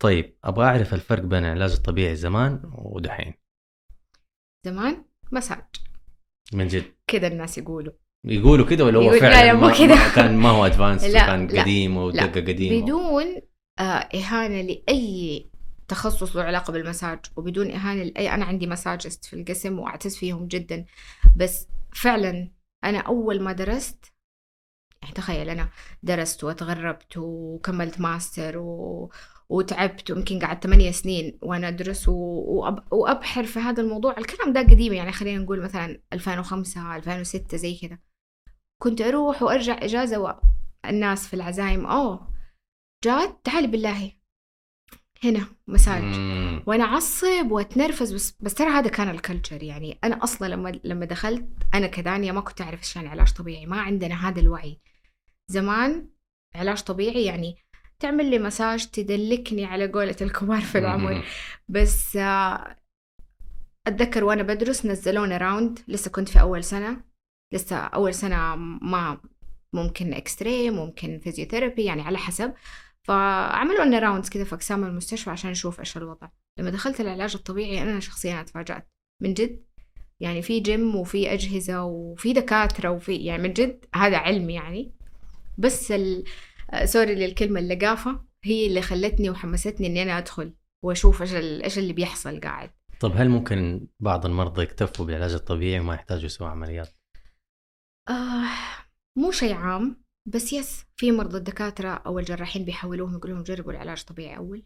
طيب 0.02 0.38
أبغى 0.44 0.66
أعرف 0.66 0.94
الفرق 0.94 1.24
بين 1.24 1.46
العلاج 1.46 1.72
الطبيعي 1.72 2.16
زمان 2.16 2.62
ودحين. 2.74 3.34
زمان 4.66 5.06
مساج. 5.32 5.85
من 6.54 6.68
جد 6.68 6.84
كذا 7.08 7.28
الناس 7.28 7.58
يقولوا 7.58 7.94
يقولوا 8.26 8.66
كده 8.66 8.86
ولا 8.86 8.98
هو 8.98 9.02
يقول- 9.02 9.14
لا، 9.16 9.20
فعلا 9.20 9.46
لا، 9.46 9.54
مو 9.54 9.60
ما 9.68 9.78
كده. 9.78 9.96
كان 10.16 10.38
ما 10.38 10.50
هو 10.50 10.66
advanced 10.66 11.06
كان 11.06 11.48
قديم. 11.60 11.98
ودقة 11.98 12.42
قديمة 12.42 12.84
بدون 12.84 13.26
آه 13.80 13.84
إهانة 13.84 14.62
لأي 14.62 15.50
تخصص 15.88 16.36
له 16.36 16.44
علاقة 16.44 16.72
بالمساج 16.74 17.20
وبدون 17.36 17.72
إهانة 17.72 18.04
لأي 18.04 18.34
أنا 18.34 18.46
عندي 18.46 18.68
مساجست 18.68 19.26
في 19.26 19.34
القسم 19.36 19.80
وأعتز 19.80 20.16
فيهم 20.16 20.48
جدا 20.48 20.86
بس 21.36 21.68
فعلا 21.94 22.52
أنا 22.84 22.98
أول 23.00 23.42
ما 23.42 23.52
درست 23.52 24.06
يعني 25.02 25.14
تخيل 25.14 25.50
أنا 25.50 25.70
درست 26.04 26.44
وتغربت 26.44 27.18
وكملت 27.18 28.02
ماستر 28.02 28.58
و... 28.58 29.12
وتعبت 29.50 30.12
ويمكن 30.12 30.40
قعدت 30.40 30.64
ثمانية 30.64 30.92
سنين 30.92 31.40
وأنا 31.42 31.68
أدرس 31.68 32.08
و... 32.10 32.14
وأب... 32.48 32.94
وأبحر 32.94 33.44
في 33.44 33.60
هذا 33.60 33.82
الموضوع. 33.84 34.18
الكلام 34.18 34.54
ده 34.54 34.60
قديم 34.60 34.94
يعني 34.94 35.12
خلينا 35.12 35.44
نقول 35.44 35.64
مثلا 35.64 36.02
2005 36.14 36.96
2006 36.96 37.58
زي 37.58 37.76
كذا. 37.78 38.00
كنت 38.82 39.02
أروح 39.02 39.44
وأرجع 39.44 39.78
إجازة 39.84 40.40
والناس 40.86 41.28
في 41.28 41.34
العزايم. 41.34 41.86
أوه 41.86 42.36
جات 43.04 43.40
تعالي 43.44 43.68
بالله 43.68 44.12
هنا 45.24 45.48
مساج. 45.68 46.04
وأنا 46.68 46.84
أعصب 46.84 47.52
وأتنرفز 47.52 48.14
بس 48.14 48.38
بس 48.40 48.54
ترى 48.54 48.70
هذا 48.70 48.90
كان 48.90 49.10
الكلتشر 49.10 49.64
يعني. 49.64 50.00
أنا 50.04 50.24
أصلا 50.24 50.48
لما 50.48 50.80
لما 50.84 51.06
دخلت 51.06 51.48
أنا 51.74 51.88
كدانيا 51.88 52.32
ما 52.32 52.42
كنت 52.42 52.62
أعرف 52.62 52.80
إيش 52.80 52.96
يعني 52.96 53.08
علاج 53.08 53.34
طبيعي. 53.34 53.66
ما 53.66 53.82
عندنا 53.82 54.30
هذا 54.30 54.42
الوعي. 54.42 54.82
زمان 55.48 56.10
علاج 56.56 56.82
طبيعي 56.82 57.26
يعني 57.26 57.56
تعمل 58.00 58.30
لي 58.30 58.40
مساج 58.40 58.86
تدلكني 58.86 59.66
على 59.66 59.88
قولة 59.88 60.16
الكبار 60.22 60.62
في 60.62 60.78
العمر. 60.78 61.24
بس 61.68 62.18
آه، 62.18 62.76
أتذكر 63.88 64.24
وأنا 64.24 64.44
بدرس 64.44 64.86
نزلونا 64.86 65.38
round 65.38 65.80
لسه 65.88 66.12
كنت 66.12 66.30
في 66.30 66.42
أول 66.42 66.64
سنة. 66.64 67.02
لسه 67.54 67.78
أول 67.78 68.14
سنة 68.14 68.56
ما 68.56 69.22
ممكن 69.74 70.14
extra 70.14 70.70
ممكن 70.70 71.20
physiotherapy 71.20 71.84
يعني 71.84 72.02
على 72.02 72.18
حسب. 72.18 72.54
فعملوا 73.04 73.86
لنا 73.86 74.00
rounds 74.00 74.30
كذا 74.30 74.44
في 74.44 74.56
أقسام 74.56 74.84
المستشفى 74.84 75.30
عشان 75.30 75.52
نشوف 75.52 75.80
إيش 75.80 75.98
الوضع. 75.98 76.28
لما 76.60 76.70
دخلت 76.70 77.02
العلاج 77.02 77.36
الطبيعي 77.36 77.82
أنا 77.82 78.00
شخصيا 78.00 78.42
اتفاجأت 78.42 78.88
من 79.22 79.34
جد. 79.34 79.64
يعني 80.20 80.42
في 80.42 80.60
جيم 80.60 80.96
وفي 80.96 81.34
أجهزة 81.34 81.84
وفي 81.84 82.34
دكاترة 82.34 82.90
وفي 82.90 83.16
يعني 83.16 83.44
من 83.44 83.54
جد 83.54 83.86
هذا 83.96 84.18
علم 84.18 84.50
يعني. 84.50 84.92
بس 85.58 85.92
ال... 85.92 86.24
آه، 86.70 86.86
sorry 86.86 87.16
للكلمة 87.16 87.60
اللقافة 87.60 88.26
هي 88.44 88.68
اللي 88.68 88.82
خلتني 88.82 89.30
وحمستني 89.30 89.88
إني 89.88 90.04
أنا 90.04 90.18
أدخل 90.18 90.54
وأشوف 90.84 91.22
إيش 91.22 91.34
إيش 91.34 91.78
اللي 91.78 91.94
بيحصل 91.94 92.40
قاعد 92.40 92.72
طب 93.00 93.12
هل 93.16 93.30
ممكن 93.30 93.88
بعض 94.00 94.26
المرضى 94.26 94.64
يكتفوا 94.64 95.06
بالعلاج 95.06 95.34
الطبيعي 95.34 95.80
وما 95.80 95.94
يحتاجوا 95.94 96.26
يسووا 96.26 96.50
عمليات؟ 96.50 96.90
آه 98.10 98.50
مو 99.18 99.32
شيء 99.32 99.54
عام 99.54 100.04
بس 100.26 100.54
يس 100.54 100.86
في 100.98 101.12
مرضى 101.12 101.38
الدكاترة 101.38 101.90
أو 101.90 102.20
الجراحين 102.20 102.66
بيحولوهم 102.66 103.14
يقولوا 103.16 103.36
لهم 103.36 103.44
جربوا 103.44 103.72
العلاج 103.72 104.00
الطبيعي 104.00 104.38
أول 104.38 104.64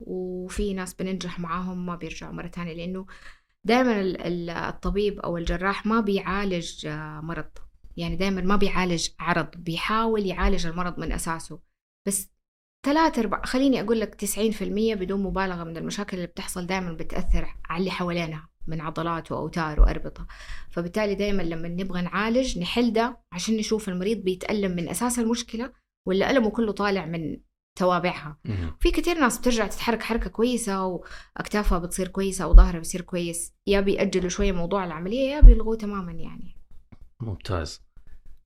وفي 0.00 0.74
ناس 0.74 0.94
بننجح 0.94 1.40
معاهم 1.40 1.86
ما 1.86 1.96
بيرجعوا 1.96 2.32
مرة 2.32 2.46
تانية 2.46 2.72
لأنه 2.72 3.06
دائما 3.64 4.00
ال- 4.00 4.20
ال- 4.20 4.50
الطبيب 4.50 5.18
أو 5.20 5.36
الجراح 5.36 5.86
ما 5.86 6.00
بيعالج 6.00 6.86
آه، 6.86 7.20
مرض 7.20 7.50
يعني 7.96 8.16
دائما 8.16 8.40
ما 8.40 8.56
بيعالج 8.56 9.08
عرض 9.20 9.56
بيحاول 9.56 10.26
يعالج 10.26 10.66
المرض 10.66 10.98
من 10.98 11.12
أساسه. 11.12 11.58
بس 12.06 12.30
ثلاثة 12.86 13.20
أربع 13.22 13.42
خليني 13.44 13.80
أقول 13.80 14.00
لك 14.00 14.14
90% 14.14 14.62
بدون 14.94 15.22
مبالغة 15.22 15.64
من 15.64 15.76
المشاكل 15.76 16.16
اللي 16.16 16.26
بتحصل 16.26 16.66
دائما 16.66 16.92
بتأثر 16.92 17.56
على 17.64 17.80
اللي 17.80 17.90
حوالينها 17.90 18.48
من 18.66 18.80
عضلات 18.80 19.32
وأوتار 19.32 19.80
وأربطة. 19.80 20.26
فبالتالي 20.70 21.14
دائما 21.14 21.42
لما 21.42 21.68
نبغى 21.68 22.02
نعالج 22.02 22.58
نحل 22.58 22.92
ده 22.92 23.20
عشان 23.32 23.56
نشوف 23.56 23.88
المريض 23.88 24.18
بيتألم 24.18 24.76
من 24.76 24.88
أساس 24.88 25.18
المشكلة 25.18 25.72
ولا 26.08 26.30
ألمه 26.30 26.50
كله 26.50 26.72
طالع 26.72 27.06
من 27.06 27.36
توابعها. 27.78 28.38
في 28.80 28.90
كثير 28.90 29.18
ناس 29.18 29.38
بترجع 29.38 29.66
تتحرك 29.66 30.02
حركة 30.02 30.30
كويسة 30.30 30.84
وأكتافها 30.86 31.78
بتصير 31.78 32.08
كويسة 32.08 32.46
وظهرها 32.46 32.78
بيصير 32.78 33.00
كويس. 33.00 33.52
يا 33.66 33.80
بيأجلوا 33.80 34.28
شوية 34.28 34.52
موضوع 34.52 34.84
العملية 34.84 35.30
يا 35.30 35.40
بيلغوه 35.40 35.76
تماما 35.76 36.12
يعني. 36.12 36.59
ممتاز. 37.20 37.82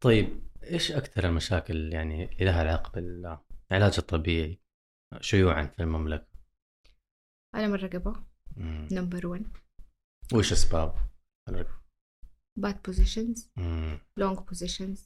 طيب 0.01 0.43
إيش 0.63 0.93
أكثر 0.93 1.25
المشاكل 1.29 1.93
يعني 1.93 2.25
اللي 2.25 2.45
لها 2.45 2.61
علاقة 2.61 2.93
بالعلاج 2.93 3.95
الطبيعي 3.99 4.61
شيوعا 5.21 5.67
في 5.67 5.83
المملكة؟ 5.83 6.27
ألم 7.55 7.75
الرقبة. 7.75 8.25
نمبر 8.93 9.27
1 9.27 9.57
وايش 10.33 10.53
أسباب؟ 10.53 10.95
bad 12.61 12.77
positions. 12.89 13.49
مم. 13.57 13.99
long 14.21 14.37
positions. 14.37 15.01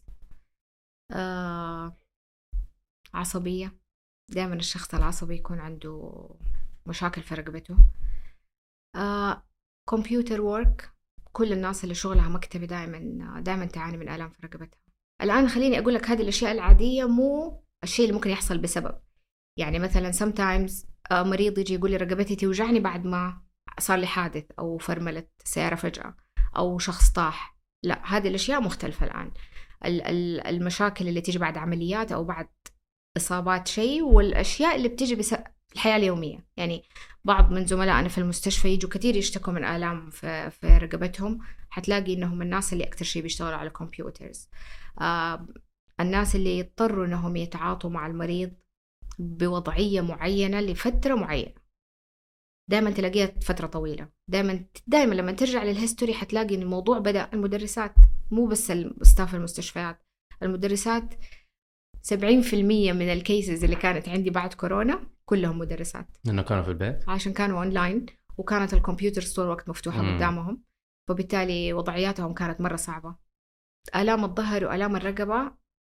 آه 1.12 1.96
عصبية. 3.14 3.78
دائما 4.30 4.54
الشخص 4.54 4.94
العصبي 4.94 5.34
يكون 5.34 5.58
عنده 5.58 6.28
مشاكل 6.86 7.22
في 7.22 7.34
رقبته. 7.34 7.76
كمبيوتر 9.90 10.40
وورك 10.40 10.97
كل 11.32 11.52
الناس 11.52 11.84
اللي 11.84 11.94
شغلها 11.94 12.28
مكتبي 12.28 12.66
دائما 12.66 13.40
دائما 13.40 13.64
تعاني 13.66 13.96
من 13.96 14.08
آلام 14.08 14.30
في 14.30 14.46
رقبتها. 14.46 14.78
الآن 15.22 15.48
خليني 15.48 15.78
أقول 15.78 15.94
لك 15.94 16.10
هذه 16.10 16.22
الأشياء 16.22 16.52
العادية 16.52 17.04
مو 17.08 17.62
الشيء 17.84 18.04
اللي 18.04 18.14
ممكن 18.14 18.30
يحصل 18.30 18.58
بسبب. 18.58 18.98
يعني 19.58 19.78
مثلا 19.78 20.12
sometimes 20.12 20.86
آه، 21.12 21.22
مريض 21.22 21.58
يجي 21.58 21.74
يقول 21.74 21.90
لي 21.90 21.96
رقبتي 21.96 22.36
توجعني 22.36 22.80
بعد 22.80 23.04
ما 23.06 23.42
صار 23.78 23.98
لي 23.98 24.06
حادث 24.06 24.44
أو 24.58 24.78
فرملت 24.78 25.30
سيارة 25.44 25.74
فجأة 25.74 26.16
أو 26.56 26.78
شخص 26.78 27.10
طاح. 27.12 27.58
لا 27.84 28.02
هذه 28.16 28.28
الأشياء 28.28 28.60
مختلفة 28.60 29.06
الآن. 29.06 29.32
ال- 29.84 30.02
ال- 30.02 30.46
المشاكل 30.46 31.08
اللي 31.08 31.20
تيجي 31.20 31.38
بعد 31.38 31.58
عمليات 31.58 32.12
أو 32.12 32.24
بعد 32.24 32.48
إصابات 33.16 33.68
شيء 33.68 34.02
والأشياء 34.02 34.76
اللي 34.76 34.88
بتيجي 34.88 35.14
الحياة 35.78 35.96
اليومية. 35.96 36.46
يعني 36.56 36.82
بعض 37.24 37.52
من 37.52 37.66
زملائنا 37.66 38.08
في 38.08 38.18
المستشفى 38.18 38.68
يجوا 38.68 38.90
كثير 38.90 39.16
يشتكوا 39.16 39.52
من 39.52 39.64
آلام 39.64 40.10
في, 40.10 40.50
في 40.50 40.66
رقبتهم. 40.66 41.38
حتلاقي 41.70 42.14
إنهم 42.14 42.42
الناس 42.42 42.72
اللي 42.72 42.84
أكثر 42.84 43.04
شيء 43.04 43.22
بيشتغلوا 43.22 43.56
على 43.56 43.70
computers 43.70 44.48
آه 45.00 45.46
الناس 46.00 46.36
اللي 46.36 46.58
يضطروا 46.58 47.06
إنهم 47.06 47.36
يتعاطوا 47.36 47.90
مع 47.90 48.06
المريض 48.06 48.52
بوضعية 49.18 50.00
معينة 50.00 50.60
لفترة 50.60 51.14
معينة. 51.14 51.54
دائما 52.70 52.90
تلاقيها 52.90 53.26
فترة 53.26 53.66
طويلة. 53.66 54.08
دائما 54.30 54.64
دائما 54.86 55.14
لما 55.14 55.32
ترجع 55.32 55.62
لل 55.62 55.74
history 55.74 56.14
حتلاقي 56.14 56.54
إن 56.54 56.62
الموضوع 56.62 56.98
بدأ 56.98 57.30
المدرسات 57.32 57.94
مو 58.30 58.46
بس 58.46 58.70
ال 58.70 58.81
staff 58.81 59.34
المستشفيات 59.34 60.06
المدرسات 60.42 61.14
70% 62.14 62.14
من 62.92 63.12
ال 63.12 63.21
cases 63.21 63.64
اللي 63.64 63.76
كانت 63.76 64.08
عندي 64.08 64.30
بعد 64.30 64.54
كورونا 64.54 65.17
كلهم 65.28 65.58
مدرسات 65.58 66.06
لأنه 66.24 66.42
كانوا 66.42 66.62
في 66.62 66.68
البيت؟ 66.68 67.08
عشان 67.08 67.32
كانوا 67.32 67.58
اونلاين 67.58 68.06
وكانت 68.38 68.74
الكمبيوتر 68.74 69.22
طول 69.22 69.44
الوقت 69.44 69.68
مفتوحة 69.68 70.02
مم. 70.02 70.16
قدامهم 70.16 70.62
فبالتالي 71.08 71.72
وضعياتهم 71.72 72.34
كانت 72.34 72.60
مرة 72.60 72.76
صعبة 72.76 73.16
آلام 73.96 74.24
الظهر 74.24 74.64
وآلام 74.64 74.96
الرقبة 74.96 75.52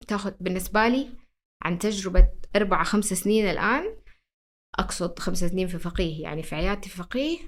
تاخذ 0.08 0.32
بالنسبة 0.40 0.88
لي 0.88 1.08
عن 1.62 1.78
تجربة 1.78 2.28
أربع 2.56 2.82
خمس 2.84 3.04
سنين 3.04 3.46
الآن 3.50 3.96
أقصد 4.78 5.18
خمس 5.18 5.38
سنين 5.44 5.68
في 5.68 5.78
فقيه 5.78 6.22
يعني 6.22 6.42
في 6.42 6.54
عيادتي 6.54 6.88
في 6.88 6.96
فقيه 6.96 7.38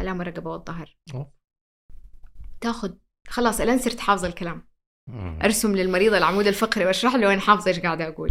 آلام 0.00 0.20
الرقبة 0.20 0.50
والظهر. 0.50 0.96
تاخذ 2.60 2.94
خلاص 3.28 3.60
الآن 3.60 3.78
صرت 3.78 4.00
حافظة 4.00 4.28
الكلام 4.28 4.68
مم. 5.06 5.38
أرسم 5.42 5.76
للمريض 5.76 6.14
العمود 6.14 6.46
الفقري 6.46 6.86
وأشرح 6.86 7.14
له 7.14 7.28
وأنا 7.28 7.40
حافظة 7.40 7.68
إيش 7.68 7.80
قاعدة 7.80 8.08
أقول 8.08 8.30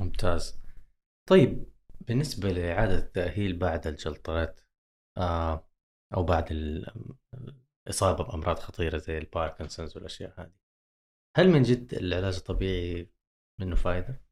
ممتاز 0.00 0.58
طيب 1.28 1.64
بالنسبة 2.08 2.48
لإعادة 2.52 2.98
التأهيل 2.98 3.58
بعد 3.58 3.86
الجلطات 3.86 4.60
آه 5.18 5.68
أو 6.16 6.22
بعد 6.22 6.52
ال- 6.52 7.16
الإصابة 7.86 8.24
بأمراض 8.24 8.58
خطيرة 8.58 8.98
زي 8.98 9.18
الباركنسونز 9.18 9.96
والأشياء 9.96 10.40
هذه 10.40 10.52
هل 11.36 11.48
من 11.50 11.62
جد 11.62 11.94
العلاج 11.94 12.36
الطبيعي 12.36 13.10
منه 13.60 13.76
فائدة؟ 13.76 14.22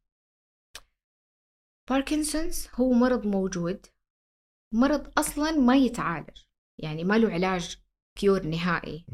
باركنسونز 1.89 2.67
هو 2.75 2.91
مرض 2.93 3.27
موجود 3.27 3.85
مرض 4.73 5.19
أصلا 5.19 5.51
ما 5.51 5.75
يتعالج 5.75 6.37
يعني 6.79 7.03
ما 7.03 7.17
له 7.17 7.31
علاج 7.33 7.77
cure 8.17 8.43
نهائي. 8.43 9.05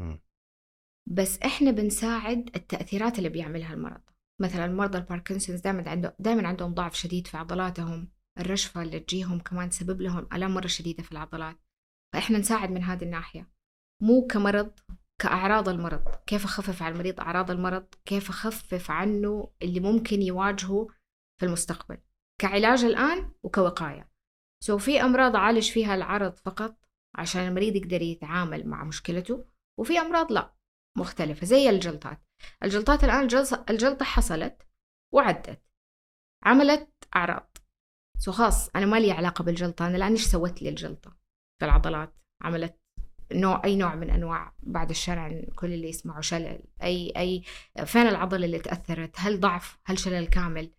بس 1.10 1.40
إحنا 1.40 1.72
بنساعد 1.72 2.50
التأثيرات 2.56 3.18
اللي 3.18 3.30
بيعملها 3.30 3.74
المرض 3.74 4.02
مثلا 4.42 4.68
مرضى 4.68 4.98
الباركنسونز 4.98 5.62
دائما 5.62 5.90
عنده 5.90 6.16
دائما 6.20 6.48
عندهم 6.48 6.74
ضعف 6.74 6.94
شديد 6.96 7.28
في 7.28 7.38
عضلاتهم 7.38 8.12
الرجفة 8.40 8.82
اللي 8.82 9.00
تجيهم 9.00 9.40
كمان 9.40 9.70
تسبب 9.70 10.02
لهم 10.02 10.28
الام 10.34 10.54
مرة 10.54 10.68
شديدة 10.68 11.04
في 11.04 11.12
العضلات. 11.12 11.58
فإحنا 12.14 12.38
نساعد 12.38 12.72
من 12.72 12.84
هذه 12.84 13.04
الناحية. 13.04 13.52
مو 14.02 14.28
كمرض 14.28 14.80
كأعراض 15.22 15.70
المرض. 15.70 16.08
كيف 16.28 16.46
أخفف 16.46 16.84
على 16.84 16.94
المريض 16.94 17.20
أعراض 17.20 17.52
المرض؟ 17.52 17.88
كيف 18.06 18.30
أخفف 18.30 18.92
عنه 18.92 19.52
اللي 19.62 19.80
ممكن 19.80 20.22
يواجهه 20.22 20.88
في 21.40 21.46
المستقبل؟ 21.46 21.98
كعلاج 22.42 22.84
الآن 22.84 23.32
وكوقاية. 23.44 24.12
so 24.64 24.78
في 24.78 25.02
أمراض 25.02 25.36
اعالج 25.36 25.72
فيها 25.72 25.96
العرض 25.96 26.36
فقط 26.36 26.78
عشان 27.16 27.48
المريض 27.48 27.76
يقدر 27.76 28.02
يتعامل 28.02 28.68
مع 28.68 28.84
مشكلته 28.84 29.46
وفي 29.80 30.00
أمراض 30.00 30.32
لا 30.32 30.54
مختلفة 30.98 31.46
زي 31.46 31.70
الجلطات. 31.70 32.22
الجلطات 32.64 33.04
الآن 33.04 33.22
الجلطة 33.70 34.06
حصلت 34.06 34.68
وعدت 35.14 35.62
عملت 36.44 36.90
أعراض. 37.16 37.58
so 38.22 38.32
خلاص 38.32 38.70
أنا 38.76 38.86
ما 38.86 39.00
لي 39.00 39.12
علاقة 39.12 39.44
بالجلطة 39.44 39.88
أنا 39.88 39.98
الآن 39.98 40.12
إيش 40.12 40.26
سوت 40.26 40.62
لي 40.62 40.70
الجلطة؟ 40.70 41.18
في 41.60 41.66
العضلات. 41.66 42.14
عملت 42.42 42.76
نوع 43.34 43.62
أي 43.66 43.76
نوع 43.76 43.96
من 43.96 44.10
أنواع 44.10 44.54
بعد 44.64 44.90
الشر 44.90 45.20
عن 45.20 45.46
كل 45.56 45.74
اللي 45.74 45.90
يسمعوا 45.90 46.22
شلل 46.22 46.60
أي 46.84 47.14
أي 47.18 47.44
فين 47.86 48.02
العضلة 48.02 48.46
اللي 48.46 48.60
تأثرت؟ 48.60 49.12
هل 49.18 49.40
ضعف؟ 49.40 49.78
هل 49.86 50.00
شلل 50.00 50.28
كامل؟ 50.28 50.72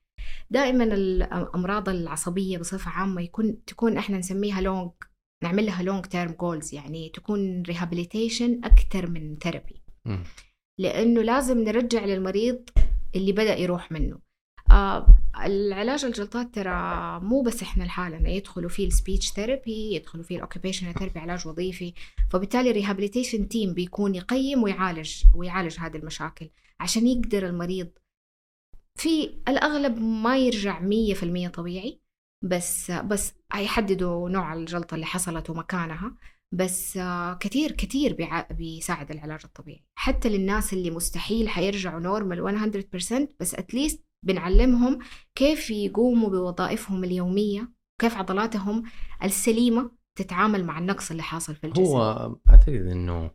دائما 0.51 0.85
الأمراض 0.85 1.89
العصبية 1.89 2.59
بصفة 2.59 2.91
عامة 2.91 3.23
يكون 3.23 3.65
تكون 3.65 3.97
إحنا 3.97 4.19
نسميها 4.19 4.61
long 4.61 4.91
نعمل 5.45 5.67
لها 5.67 5.83
long 5.83 6.07
term 6.07 6.33
goals 6.33 6.75
يعني 6.75 7.09
تكون 7.09 7.63
rehabilitation 7.63 8.61
أكثر 8.65 9.11
من 9.11 9.37
therapy. 9.37 9.83
لأنه 10.79 11.23
لازم 11.23 11.59
نرجع 11.59 12.05
للمريض 12.05 12.71
اللي 13.17 13.33
بدأ 13.33 13.57
يروح 13.57 13.93
منه. 13.93 14.19
آه 14.71 15.07
العلاج 15.41 16.05
الجلطات 16.05 16.55
ترى 16.55 17.21
مو 17.21 17.43
بس 17.43 17.63
إحنا 17.63 17.85
لحالنا 17.85 18.29
يدخلوا 18.29 18.69
فيه 18.69 18.87
ال 18.87 18.93
speech 18.93 19.31
therapy 19.31 19.95
يدخلوا 19.95 20.25
فيه 20.25 20.37
ال 20.37 20.42
occupation 20.42 20.93
therapy 20.93 21.21
علاج 21.21 21.49
وظيفي. 21.49 21.95
فبالتالي 22.31 22.71
ال 22.71 22.76
rehabilitation 22.76 23.49
team 23.49 23.75
بيكون 23.75 24.15
يقيم 24.15 24.63
ويعالج 24.63 25.23
ويعالج 25.35 25.79
هذه 25.81 25.97
المشاكل 25.97 26.51
عشان 26.81 27.07
يقدر 27.07 27.47
المريض. 27.47 27.89
في 28.99 29.25
الأغلب 29.49 29.99
ما 29.99 30.39
يرجع 30.39 30.81
100% 30.81 31.49
طبيعي 31.49 32.01
بس 32.45 32.91
بس 32.91 33.35
هيحددوا 33.53 34.29
نوع 34.31 34.55
الجلطة 34.55 34.95
اللي 34.95 35.07
حصلت 35.07 35.51
ومكانها. 35.51 36.17
بس 36.55 36.99
كثير 37.41 37.73
كثير 37.73 38.17
بيساعد 38.51 39.11
العلاج 39.11 39.41
الطبيعي. 39.45 39.85
حتى 39.95 40.29
للناس 40.29 40.73
اللي 40.73 40.91
مستحيل 40.91 41.49
حيرجعوا 41.49 42.01
نورمال 42.01 42.41
100% 42.41 43.29
بس 43.41 43.55
اتليست 43.55 44.05
بنعلمهم 44.23 44.99
كيف 45.35 45.71
يقوموا 45.71 46.29
بوظائفهم 46.31 47.05
اليومية 47.05 47.73
كيف 48.01 48.17
عضلاتهم 48.17 48.83
السليمة 49.23 49.91
تتعامل 50.19 50.65
مع 50.65 50.79
النقص 50.79 51.11
اللي 51.11 51.23
حاصل 51.23 51.55
في 51.55 51.67
الجسم 51.67 51.83
هو 51.83 52.37
أعتقد 52.51 52.69
إنه 52.87 53.31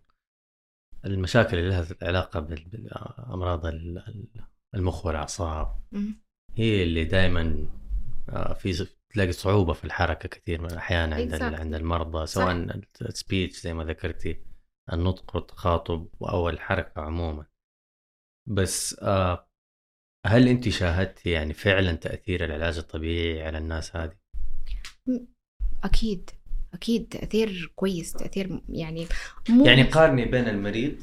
المشاكل 1.05 1.57
اللي 1.57 1.69
لها 1.69 1.87
علاقة 2.01 2.39
بال- 2.39 2.65
بالأمراض 2.69 3.65
ال- 3.65 3.97
ال- 3.97 4.45
المخ 4.75 5.05
والأعصاب. 5.05 5.79
هي 6.55 6.83
اللي 6.83 7.05
دائما 7.05 7.67
في 8.59 8.87
تلاقي 9.13 9.31
صعوبة 9.31 9.73
في 9.73 9.85
الحركة 9.85 10.29
كثير 10.29 10.61
من 10.61 10.71
الأحيان 10.71 11.13
عند. 11.13 11.33
عند 11.55 11.73
المرضى 11.73 12.25
سواء 12.25 12.81
السبيتش 13.01 13.59
زي 13.61 13.73
ما 13.73 13.83
ذكرتي 13.83 14.41
النطق 14.93 15.35
والتخاطب 15.35 16.07
أو 16.21 16.49
الحركة 16.49 17.01
عموما 17.01 17.45
بس 18.47 18.99
آه، 18.99 19.46
هل 20.27 20.47
أنت 20.47 20.69
شاهدتي 20.69 21.29
يعني 21.29 21.53
فعلا 21.53 21.93
تأثير 21.93 22.45
العلاج 22.45 22.77
الطبيعي 22.77 23.43
على 23.43 23.57
الناس 23.57 23.95
هذه؟ 23.95 24.17
أكيد 25.83 26.29
أكيد 26.73 27.07
تأثير 27.07 27.71
كويس 27.75 28.13
تأثير 28.13 28.61
يعني 28.69 29.07
مو 29.49 29.65
يعني 29.65 29.83
قارني 29.83 30.25
بين 30.25 30.47
المريض 30.47 31.01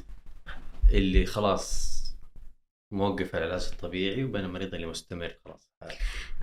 اللي 0.90 1.26
خلاص 1.26 1.94
موقف 2.92 3.36
العلاج 3.36 3.68
الطبيعي 3.72 4.24
وبين 4.24 4.44
المريض 4.44 4.74
اللي 4.74 4.86
مستمر 4.86 5.36
خلاص 5.44 5.70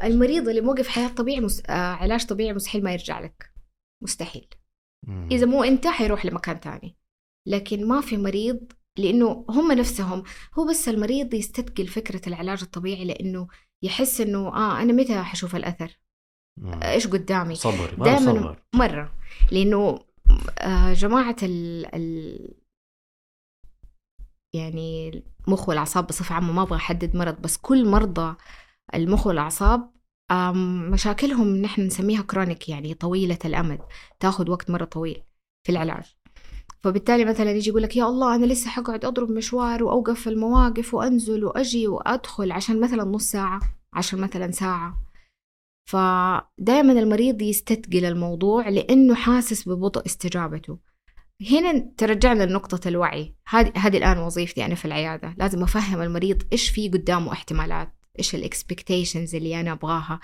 المريض 0.04 0.50
اللي 0.50 0.62
موقف 0.62 0.88
حياة 0.88 1.08
طبيعي 1.08 1.40
مس... 1.40 1.64
آه 1.70 1.74
علاج 1.74 2.26
طبيعي 2.26 2.54
مستحيل 2.54 2.84
ما 2.84 2.92
يرجع 2.94 3.20
لك 3.20 3.54
مستحيل 4.04 4.48
مم. 5.08 5.30
إذا 5.32 5.46
مو 5.46 5.64
أنت 5.64 5.88
حيروح 5.88 6.26
لمكان 6.26 6.60
تاني 6.60 6.98
لكن 7.48 7.88
ما 7.88 8.02
في 8.02 8.18
مريض 8.18 8.72
لأنه 9.00 9.46
هم 9.50 9.72
نفسهم 9.72 10.24
هو 10.60 10.68
بس 10.70 10.90
المريض 10.90 11.34
يستثقل 11.34 11.88
فكرة 11.88 12.22
العلاج 12.28 12.62
الطبيعي 12.62 13.06
لأنه 13.06 13.48
يحس 13.84 14.22
إنه 14.22 14.48
آه 14.48 14.82
أنا 14.82 14.94
متى 14.94 15.24
حشوف 15.24 15.56
الأثر؟ 15.56 16.00
مم. 16.58 16.84
إيش 16.84 17.08
قدامي؟ 17.08 17.56
صبر 17.56 17.96
ما 17.98 18.06
دائما 18.06 18.34
صبر. 18.34 18.64
مرة. 18.76 19.14
لأنه 19.52 20.00
آه 20.60 20.94
جماعة 20.94 21.36
ال, 21.44 21.86
ال 21.96 22.56
يعني 24.54 25.24
المخ 25.48 25.70
والأعصاب 25.70 26.08
بصفة 26.08 26.36
عامة 26.36 26.54
ما 26.54 26.62
أبغى 26.62 26.76
أحدد 26.76 27.16
مرض 27.16 27.42
بس 27.42 27.58
كل 27.58 27.88
مرضى 27.88 28.36
المخ 28.96 29.28
والأعصاب 29.28 29.92
مشاكلهم 30.92 31.56
نحن 31.58 31.82
نسميها 31.82 32.22
كرونيك 32.22 32.70
يعني 32.70 32.94
طويلة 32.94 33.40
الأمد 33.46 33.80
تاخذ 34.20 34.50
وقت 34.50 34.70
مرة 34.70 34.86
طويل 34.86 35.24
في 35.64 35.72
العلاج. 35.72 36.16
فبالتالي 36.84 37.26
مثلا 37.26 37.52
يجي 37.52 37.70
يقول 37.70 37.84
لك 37.84 37.98
يا 37.98 38.06
الله 38.06 38.36
أنا 38.36 38.46
لسه 38.46 38.70
حقعد 38.70 39.06
أضرب 39.06 39.32
مشوار 39.32 39.84
وأوقف 39.84 40.22
في 40.22 40.30
المواقف 40.30 40.94
وأنزل 40.94 41.46
وأجي 41.46 41.88
وأدخل 41.88 42.52
عشان 42.52 42.80
مثلا 42.80 43.04
نص 43.04 43.24
ساعة 43.24 43.62
عشان 43.94 44.20
مثلا 44.20 44.52
ساعة. 44.52 44.98
فدائما 45.90 46.94
المريض 46.94 47.42
يستثقل 47.42 48.06
الموضوع 48.06 48.70
لأنه 48.70 49.16
حاسس 49.16 49.70
ببطء 49.70 50.06
استجابته. 50.06 50.80
هنا 51.52 51.92
ترجعنا 51.98 52.44
لنقطة 52.44 52.88
الوعي. 52.88 53.36
هذه 53.76 53.98
الآن 53.98 54.18
وظيفتي 54.18 54.66
أنا 54.66 54.76
في 54.76 54.86
العيادة. 54.86 55.36
لازم 55.38 55.64
أفهم 55.64 56.02
المريض 56.02 56.44
إيش 56.52 56.70
في 56.70 56.90
قدامه 56.90 57.32
احتمالات. 57.32 57.94
إيش 58.20 58.36
الإكسبكتيشنز 58.36 59.36
اللي 59.36 59.60
أنا 59.60 59.72
أبغاها. 59.72 60.20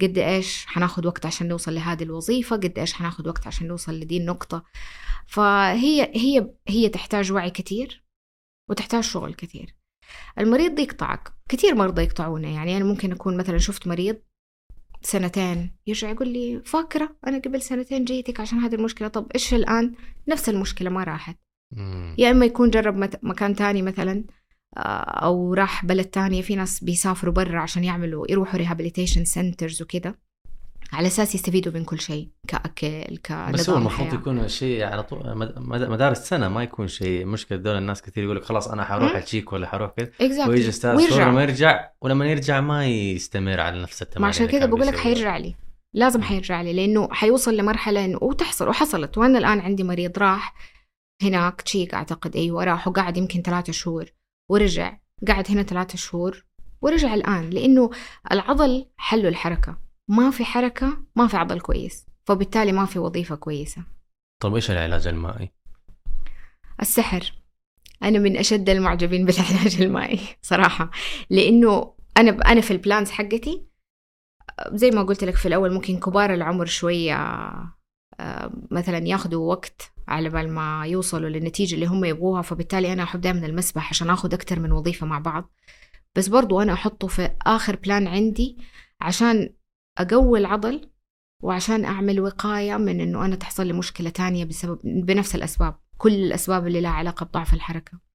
قد 0.00 0.18
إيش 0.18 0.66
حناخد 0.66 1.06
وقت 1.06 1.26
عشان 1.26 1.48
نوصل 1.48 1.74
لهذه 1.74 2.02
الوظيفة 2.02 2.56
قد 2.56 2.78
إيش 2.78 2.92
حناخد 2.92 3.26
وقت 3.26 3.46
عشان 3.46 3.68
نوصل 3.68 4.00
لدي 4.00 4.16
النقطة. 4.16 4.64
فهي 5.26 6.10
هي 6.14 6.50
هي 6.68 6.88
تحتاج 6.88 7.32
وعي 7.32 7.50
كثير 7.50 8.04
وتحتاج 8.70 9.02
شغل 9.02 9.34
كثير. 9.34 9.74
المريض 10.38 10.78
يقطعك. 10.78 11.32
كثير 11.48 11.74
مرضى 11.74 12.02
يقطعونا. 12.02 12.48
يعني 12.48 12.76
أنا 12.76 12.84
ممكن 12.84 13.12
أكون 13.12 13.36
مثلا 13.36 13.58
شفت 13.58 13.86
مريض 13.86 14.16
سنتين 15.02 15.76
يرجع 15.86 16.10
يقول 16.10 16.28
لي 16.28 16.62
فاكرة 16.64 17.16
أنا 17.26 17.38
قبل 17.38 17.62
سنتين 17.62 18.04
جيتك 18.04 18.40
عشان 18.40 18.58
هذه 18.58 18.74
المشكلة. 18.74 19.08
طب 19.08 19.32
إيش 19.34 19.54
الآن؟ 19.54 19.94
نفس 20.28 20.48
المشكلة 20.48 20.90
ما 20.90 21.04
راحت. 21.04 21.36
يا 22.18 22.30
إما 22.30 22.46
يكون 22.46 22.70
جرب 22.70 22.96
مكان 23.22 23.54
تاني 23.56 23.82
مثلا. 23.82 24.24
أو 24.76 25.54
راح 25.54 25.84
بلد 25.84 26.04
تانية 26.04 26.42
في 26.42 26.56
ناس 26.56 26.84
بيسافروا 26.84 27.34
برا 27.34 27.60
عشان 27.60 27.84
يعملوا 27.84 28.26
يروحوا 28.30 28.58
rehabilitation 28.58 29.24
centers 29.24 29.82
وكده 29.82 30.18
على 30.92 31.06
أساس 31.06 31.34
يستفيدوا 31.34 31.72
من 31.72 31.84
كل 31.84 32.00
شيء 32.00 32.28
كأكل 32.48 33.04
بس 33.52 33.70
هو 33.70 33.76
كنظام 33.76 33.78
المفروض 33.78 34.14
يكون 34.14 34.48
شيء 34.48 34.84
على 34.84 35.02
طول 35.02 35.36
مد- 35.38 35.58
مد- 35.58 35.88
مدار 35.88 36.12
السنة 36.12 36.48
ما 36.48 36.62
يكون 36.62 36.88
شيء 36.88 37.26
مشكلة 37.26 37.58
دول 37.58 37.76
الناس 37.78 38.02
كثير 38.02 38.24
يقول 38.24 38.36
لك 38.36 38.44
خلاص 38.44 38.68
أنا 38.68 38.84
حروح. 38.84 39.16
التشيك 39.16 39.52
ولا 39.52 39.66
حروح 39.66 39.90
كذا 39.90 40.10
exactly. 40.44 40.48
ويجي 40.48 40.68
أستاذ 40.68 40.96
ويرجع. 40.96 41.30
ما 41.30 41.42
يرجع 41.42 41.90
ولما 42.00 42.26
يرجع 42.26 42.60
ما 42.60 42.86
يستمر 42.86 43.60
على 43.60 43.82
نفس 43.82 44.02
التمارين 44.02 44.22
ما 44.22 44.28
عشان 44.28 44.46
كان 44.46 44.70
بقول 44.70 44.86
لك. 44.86 44.96
حيرجع 44.98 45.36
لي 45.36 45.54
لازم 45.94 46.22
حيرجع 46.22 46.62
لي 46.62 46.72
لأنه 46.72 47.08
حيوصل 47.12 47.56
لمرحلة 47.56 48.04
إنه 48.04 48.18
وتحصل 48.22 48.68
وحصلت 48.68 49.18
وأنا 49.18 49.38
الآن 49.38 49.60
عندي 49.60 49.84
مريض 49.84 50.18
راح 50.18 50.54
هناك 51.22 51.60
التشيك 51.62 51.94
أعتقد 51.94 52.36
أيوه 52.36 52.64
راح 52.64 52.88
وقعد 52.88 53.16
يمكن 53.16 53.42
ثلاثة 53.42 53.72
شهور 53.72 54.04
ورجع 54.52 54.98
قعد 55.28 55.50
هنا 55.50 55.62
ثلاثة 55.62 55.96
شهور 55.96 56.44
ورجع 56.82 57.14
الآن 57.14 57.50
لأنه 57.50 57.90
العضل 58.32 58.86
حله 58.96 59.28
الحركة. 59.28 59.78
ما 60.08 60.30
في 60.30 60.44
حركة 60.44 61.04
ما 61.16 61.26
في 61.26 61.36
عضل 61.36 61.60
كويس 61.60 62.06
فبالتالي 62.24 62.72
ما 62.72 62.86
في 62.86 62.98
وظيفة 62.98 63.34
كويسة. 63.34 63.82
طيب 64.42 64.54
إيش 64.54 64.70
العلاج 64.70 65.06
المائي؟ 65.06 65.52
السحر. 66.80 67.32
أنا 68.02 68.18
من 68.18 68.36
أشد 68.36 68.70
المعجبين 68.70 69.24
بالعلاج 69.26 69.82
المائي 69.82 70.20
صراحة 70.42 70.90
لأنه 71.30 71.94
أنا 72.16 72.30
أنا 72.30 72.60
في 72.60 72.70
البلانز 72.70 73.10
حقتي 73.10 73.66
زي 74.72 74.90
ما 74.90 75.02
قلت 75.02 75.24
لك 75.24 75.36
في 75.36 75.48
الأول 75.48 75.72
ممكن 75.72 76.00
كبار 76.00 76.34
العمر 76.34 76.66
شوية 76.66 77.16
مثلا 78.70 78.98
ياخذوا 78.98 79.48
وقت 79.50 79.92
على 80.08 80.28
بال 80.28 80.50
ما 80.52 80.86
يوصلوا 80.86 81.28
للنتيجة 81.28 81.74
اللي 81.74 81.86
هم 81.86 82.04
يبغوها 82.04 82.42
فبالتالي 82.42 82.92
أنا 82.92 83.02
أحب 83.02 83.20
دائما 83.20 83.46
المسبح 83.46 83.90
عشان 83.90 84.10
أخذ 84.10 84.34
أكتر 84.34 84.60
من 84.60 84.72
وظيفة 84.72 85.06
مع 85.06 85.18
بعض. 85.18 85.50
بس 86.14 86.28
برضو 86.28 86.60
أنا 86.60 86.72
أحطه 86.72 87.06
في 87.08 87.30
آخر 87.46 87.76
plan 87.76 88.06
عندي 88.06 88.58
عشان 89.00 89.54
أقوي 89.98 90.38
العضل 90.38 90.90
وعشان 91.42 91.84
أعمل 91.84 92.20
وقاية 92.20 92.76
من 92.76 93.00
إنه 93.00 93.24
أنا 93.24 93.36
تحصل 93.36 93.66
لي 93.66 93.72
مشكلة 93.72 94.10
تانية 94.10 94.44
بسبب 94.44 94.78
بنفس 94.84 95.34
الأسباب 95.34 95.74
كل 95.98 96.14
الأسباب 96.14 96.66
اللي 96.66 96.80
لها 96.80 96.90
علاقة 96.90 97.26
بضعف 97.26 97.54
الحركة. 97.54 98.11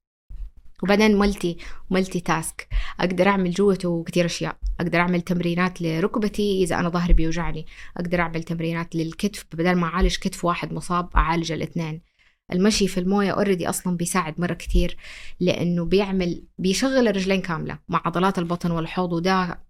وبعدين 0.84 1.18
multi 1.20 1.58
multi 1.90 2.20
task 2.20 2.68
أقدر 3.00 3.28
أعمل 3.28 3.52
جوته 3.52 4.04
كثير 4.04 4.26
أشياء. 4.26 4.58
أقدر 4.80 5.00
أعمل 5.00 5.22
تمرينات 5.22 5.82
لركبتي 5.82 6.64
إذا 6.64 6.80
أنا 6.80 6.90
ظهري 6.90 7.14
بيوجعني. 7.14 7.66
أقدر 7.98 8.20
أعمل 8.20 8.44
تمرينات 8.44 8.96
للكتف 8.96 9.46
بدل 9.54 9.76
ما 9.76 9.88
أعالج 9.88 10.18
كتف 10.18 10.46
واحد 10.46 10.74
مصاب 10.74 11.10
أعالج 11.16 11.52
الاثنين. 11.52 12.02
المشي 12.54 12.88
في 12.88 13.00
الموية 13.00 13.32
already 13.32 13.70
أصلا 13.70 13.98
بيساعد 13.98 14.42
مرة 14.42 14.54
كتير 14.54 14.98
لأنه 15.40 15.86
بيعمل 15.86 16.44
بيشغل 16.58 17.08
الرجلين 17.08 17.42
كاملة 17.42 17.80
مع 17.90 18.02
عضلات 18.06 18.40
البطن 18.40 18.72
والحوض 18.72 19.14
وده 19.14 19.64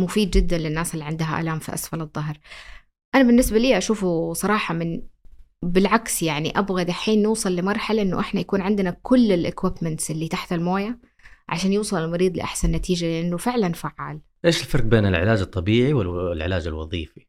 مفيد 0.00 0.30
جدا 0.30 0.58
للناس 0.58 0.94
اللي 0.94 1.04
عندها 1.04 1.40
آلام 1.40 1.58
في 1.58 1.74
أسفل 1.74 2.00
الظهر. 2.00 2.38
أنا 3.14 3.22
بالنسبة 3.22 3.58
لي 3.58 3.78
أشوفه 3.78 4.32
صراحة 4.32 4.74
من 4.74 5.02
بالعكس 5.62 6.22
يعني 6.22 6.58
أبغى 6.58 6.84
دحين 6.84 7.22
نوصل 7.22 7.56
لمرحلة 7.56 8.02
إنه 8.02 8.20
إحنا 8.20 8.40
يكون 8.40 8.60
عندنا 8.60 8.90
كل 9.02 9.32
الاكويبمنتس 9.32 10.10
اللي 10.10 10.28
تحت 10.28 10.52
الموية 10.52 10.98
عشان 11.48 11.72
يوصل 11.72 12.04
المريض 12.04 12.36
لأحسن 12.36 12.72
نتيجة 12.72 13.06
لأنه 13.06 13.36
فعلا 13.36 13.72
فعال. 13.72 14.20
إيش 14.44 14.60
الفرق 14.60 14.84
بين 14.84 15.06
العلاج 15.06 15.40
الطبيعي 15.40 15.92
والعلاج 15.92 16.66
الوظيفي؟ 16.66 17.26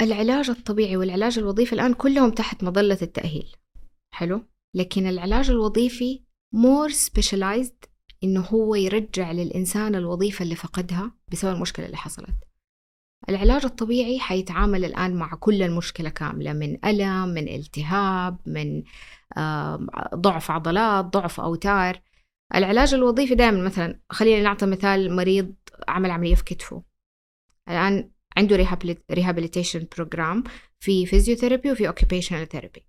العلاج 0.00 0.50
الطبيعي 0.50 0.96
والعلاج 0.96 1.38
الوظيفي 1.38 1.72
الآن 1.72 1.94
كلهم 1.94 2.30
تحت 2.30 2.64
مظلة 2.64 2.98
التأهيل. 3.02 3.56
حلو؟ 4.14 4.42
لكن 4.74 5.06
العلاج 5.06 5.50
الوظيفي 5.50 6.22
more 6.56 6.92
specialized 6.92 7.88
إنه 8.24 8.40
هو 8.40 8.74
يرجع 8.74 9.32
للإنسان 9.32 9.94
الوظيفة 9.94 10.42
اللي 10.42 10.54
فقدها 10.54 11.12
بسبب 11.32 11.54
المشكلة 11.54 11.86
اللي 11.86 11.96
حصلت. 11.96 12.47
العلاج 13.28 13.64
الطبيعي 13.64 14.18
حيتعامل 14.20 14.84
الآن 14.84 15.16
مع 15.16 15.34
كل 15.34 15.62
المشكلة 15.62 16.08
كاملة 16.08 16.52
من 16.52 16.84
ألم 16.84 17.28
من 17.28 17.48
التهاب 17.48 18.38
من 18.46 18.82
ضعف 20.14 20.50
عضلات 20.50 21.04
ضعف 21.04 21.40
أوتار. 21.40 22.00
العلاج 22.54 22.94
الوظيفي 22.94 23.34
دائما 23.34 23.64
مثلا 23.64 24.00
خلينا 24.10 24.42
نعطي 24.42 24.66
مثال 24.66 25.16
مريض 25.16 25.54
عمل 25.88 26.10
عملية 26.10 26.34
في 26.34 26.44
كتفه. 26.44 26.82
الآن 27.68 28.10
عنده 28.36 28.56
rehabilitation 29.10 29.86
program 29.96 30.44
في 30.80 31.06
physiotherapy 31.06 31.72
وفي 31.72 31.88
occupational 31.88 32.48
therapy 32.48 32.86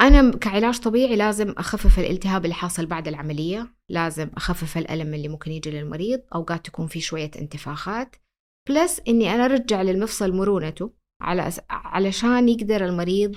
أنا 0.00 0.30
كعلاج 0.36 0.78
طبيعي 0.78 1.16
لازم 1.16 1.50
أخفف 1.50 1.98
الالتهاب 1.98 2.44
اللي 2.44 2.54
حاصل 2.54 2.86
بعد 2.86 3.08
العملية 3.08 3.74
لازم 3.88 4.30
أخفف 4.36 4.78
الألم 4.78 5.14
اللي 5.14 5.28
ممكن 5.28 5.52
يجي 5.52 5.70
للمريض 5.70 6.20
أوقات 6.34 6.66
تكون 6.66 6.86
في 6.86 7.00
شوية 7.00 7.30
انتفاخات. 7.38 8.16
plus 8.68 9.00
إني 9.08 9.34
أنا 9.34 9.44
أرجع 9.44 9.82
للمفصل 9.82 10.32
مرونته 10.32 10.92
على 11.22 11.48
أس... 11.48 11.60
علشان 11.70 12.48
يقدر 12.48 12.84
المريض 12.84 13.36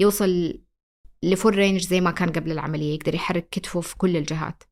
يوصل 0.00 0.60
ل 1.22 1.28
full 1.28 1.54
range 1.54 1.86
زي 1.86 2.00
ما 2.00 2.10
كان 2.10 2.32
قبل 2.32 2.52
العملية 2.52 2.94
يقدر 2.94 3.14
يحرك 3.14 3.48
كتفه 3.48 3.80
في 3.80 3.96
كل 3.96 4.16
الجهات. 4.16 4.62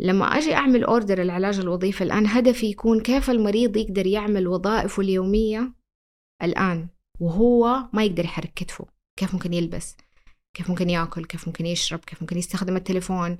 لما 0.00 0.24
أجي 0.24 0.54
أعمل 0.54 0.84
order 0.84 1.22
العلاج 1.22 1.58
الوظيفي 1.58 2.04
الآن 2.04 2.26
هدفي 2.26 2.66
يكون 2.66 3.00
كيف 3.00 3.30
المريض 3.30 3.76
يقدر 3.76 4.06
يعمل 4.06 4.48
وظائفه 4.48 5.02
اليومية 5.02 5.74
الآن 6.42 6.88
وهو 7.20 7.88
ما 7.92 8.04
يقدر 8.04 8.24
يحرك 8.24 8.52
كتفه. 8.54 8.86
كيف 9.18 9.34
ممكن 9.34 9.52
يلبس 9.52 9.96
كيف 10.56 10.70
ممكن 10.70 10.90
يأكل 10.90 11.24
كيف 11.24 11.48
ممكن 11.48 11.66
يشرب 11.66 11.98
كيف 11.98 12.22
ممكن 12.22 12.38
يستخدم 12.38 12.76
التليفون 12.76 13.36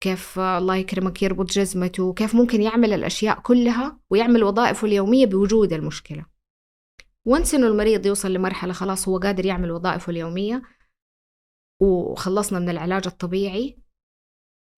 كيف 0.00 0.38
الله 0.38 0.76
يكرمك 0.76 1.22
يربط 1.22 1.50
جزمته 1.50 2.14
كيف 2.14 2.34
ممكن 2.34 2.62
يعمل 2.62 2.92
الأشياء 2.92 3.40
كلها 3.40 4.00
ويعمل 4.10 4.44
وظائفه 4.44 4.86
اليومية 4.86 5.26
بوجود 5.26 5.72
المشكلة. 5.72 6.26
وانس 7.24 7.54
إنه 7.54 7.66
المريض 7.66 8.06
يوصل 8.06 8.32
لمرحلة 8.32 8.72
خلاص 8.72 9.08
هو 9.08 9.18
قادر 9.18 9.46
يعمل 9.46 9.70
وظائفه 9.70 10.10
اليومية 10.10 10.62
وخلصنا 11.82 12.58
من 12.58 12.68
العلاج 12.68 13.06
الطبيعي 13.06 13.78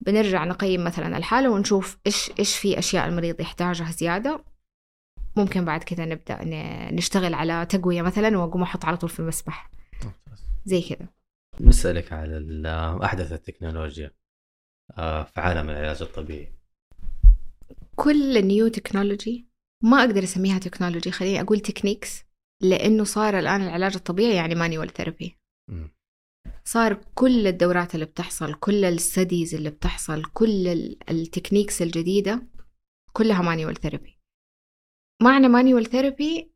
بنرجع 0.01 0.45
نقيم 0.45 0.85
مثلا 0.85 1.17
الحالة 1.17 1.51
ونشوف 1.51 1.99
إيش 2.07 2.31
إيش 2.39 2.57
في 2.57 2.79
أشياء 2.79 3.09
المريض 3.09 3.41
يحتاجها 3.41 3.91
زيادة. 3.91 4.45
ممكن 5.37 5.65
بعد 5.65 5.83
كده 5.83 6.05
نبدأ 6.05 6.39
نشتغل 6.95 7.35
على 7.35 7.67
تقوية 7.67 8.03
مثلا 8.03 8.39
وأقوم 8.39 8.63
أحط 8.63 8.85
على 8.85 8.97
طول 8.97 9.11
في 9.11 9.21
المسبح. 9.21 9.71
زي 10.65 10.83
كده 10.83 11.15
بسألك 11.61 12.13
على 12.13 12.63
أحدث 13.05 13.33
التكنولوجيا. 13.33 14.11
في 14.97 15.33
عالم 15.41 15.71
العلاج 15.71 16.03
الطبيعي. 16.03 16.53
كل 17.97 18.47
new 18.47 18.69
technology 18.69 19.47
ما 19.85 20.01
أقدر 20.01 20.23
أسميها 20.23 20.59
تكنولوجي 20.59 21.11
خليني 21.11 21.41
أقول 21.41 21.61
techniques 21.61 22.25
لأنه 22.63 23.05
صار 23.05 23.39
الآن 23.39 23.63
العلاج 23.63 23.95
الطبيعي 23.95 24.35
يعني 24.37 24.55
manual 24.55 24.89
therapy. 24.93 25.39
صار 26.65 26.95
كل 27.15 27.47
الدورات 27.47 27.95
اللي 27.95 28.07
بتحصل 28.07 28.55
كل 28.55 28.85
ال 28.85 28.94
studies 28.94 29.55
اللي 29.55 29.71
بتحصل 29.71 30.25
كل 30.25 30.69
ال- 30.69 31.11
ال 31.11 31.17
techniques 31.17 31.83
الجديدة 31.83 32.43
كلها 33.13 33.43
manual 33.43 33.75
therapy 33.75 34.19
معنى 35.23 35.49
manual 35.49 35.87
therapy 35.87 36.53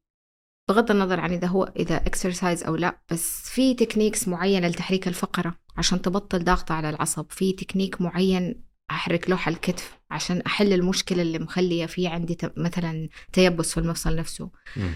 بغض 0.69 0.91
النظر 0.91 1.21
عن 1.21 1.33
إذا 1.33 1.47
هو 1.47 1.73
إذا 1.77 1.97
exercise 1.97 2.65
أو 2.65 2.77
لا 2.77 2.99
بس 3.13 3.49
في 3.51 3.75
techniques 3.75 4.29
معينة 4.29 4.69
لتحريك 4.69 5.09
الفقرة 5.09 5.55
عشان 5.77 6.03
تبطل 6.03 6.45
ضغط 6.45 6.71
على 6.71 6.91
العصب. 6.91 7.27
في 7.31 7.53
تكنيك 7.53 8.01
معين 8.01 8.63
أحرك 8.91 9.31
لوح 9.31 9.49
الكتف 9.49 9.99
عشان 10.11 10.41
أحل 10.41 10.73
المشكلة 10.73 11.23
اللي 11.23 11.39
مخلية 11.39 11.87
في 11.87 12.07
عندي 12.07 12.39
مثلا 12.57 13.09
تيبس 13.33 13.75
في 13.75 13.81
المفصل 13.81 14.17
نفسه. 14.17 14.51
مم. 14.77 14.95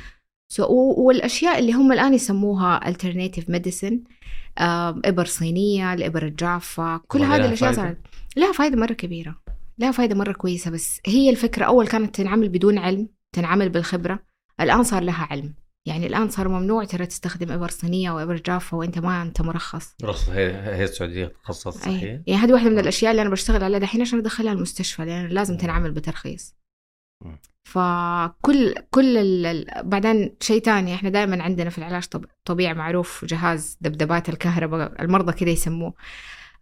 so, 0.54 0.60
والأشياء 0.98 1.58
اللي 1.58 1.72
هم 1.72 1.92
الآن 1.92 2.14
يسموها 2.14 2.80
alternative 2.92 3.44
medicine 3.44 3.94
آه، 4.58 5.00
إبر 5.04 5.24
صينية 5.24 5.94
الإبر 5.94 6.26
الجافة 6.26 6.96
كل 6.96 7.22
هذه 7.22 7.46
الأشياء؟ 7.46 7.72
صارت. 7.72 7.98
لها 8.36 8.52
فائده 8.52 8.76
مرة 8.76 8.92
كبيرة. 8.92 9.40
لها 9.78 9.92
فائده 9.92 10.14
مرة 10.14 10.32
كويسة 10.32 10.70
بس 10.70 11.00
هي 11.06 11.30
الفكرة 11.30 11.64
أول 11.64 11.86
كانت 11.88 12.14
تنعمل 12.14 12.48
بدون 12.48 12.78
علم 12.78 13.08
تنعمل 13.32 13.68
بالخبرة. 13.68 14.18
الآن 14.60 14.82
صار 14.82 15.02
لها 15.02 15.28
علم. 15.30 15.54
يعني 15.86 16.06
الآن 16.06 16.28
صار 16.28 16.48
ممنوع 16.48 16.84
ترى 16.84 17.06
تستخدم 17.06 17.52
إبر 17.52 17.68
صينية 17.68 18.10
وابر 18.10 18.36
جافه 18.36 18.76
وإنت 18.76 18.98
ما 18.98 19.22
إنت 19.22 19.40
مرخص. 19.42 19.94
رخصة 20.04 20.34
هي 20.34 20.76
هي 20.76 20.84
السعودية 20.84 21.32
تخصصت 21.44 21.86
أي. 21.86 21.96
صحيح؟ 21.96 22.20
يعني 22.26 22.42
هذه 22.42 22.52
واحدة 22.52 22.70
من 22.70 22.78
الأشياء 22.78 23.10
اللي 23.10 23.22
أنا 23.22 23.30
بشتغل 23.30 23.64
عليها 23.64 23.78
دحين 23.78 24.00
عشان 24.00 24.18
أدخلها 24.18 24.52
المستشفى 24.52 25.04
لأن 25.04 25.26
لازم 25.26 25.56
تنعمل 25.56 25.90
بترخيص. 25.90 26.54
فكل 27.64 28.74
كل 28.90 29.16
ال... 29.16 29.66
بعدين 29.84 30.36
شيء 30.40 30.62
تاني 30.62 30.94
إحنا 30.94 31.10
دائما 31.10 31.42
عندنا 31.42 31.70
في 31.70 31.78
العلاج 31.78 32.04
طب... 32.04 32.24
طبيعي 32.44 32.74
معروف 32.74 33.24
جهاز 33.24 33.78
دبدبات 33.80 34.28
الكهرباء 34.28 35.02
المرضى 35.02 35.32
كده 35.32 35.50
يسموه. 35.50 35.94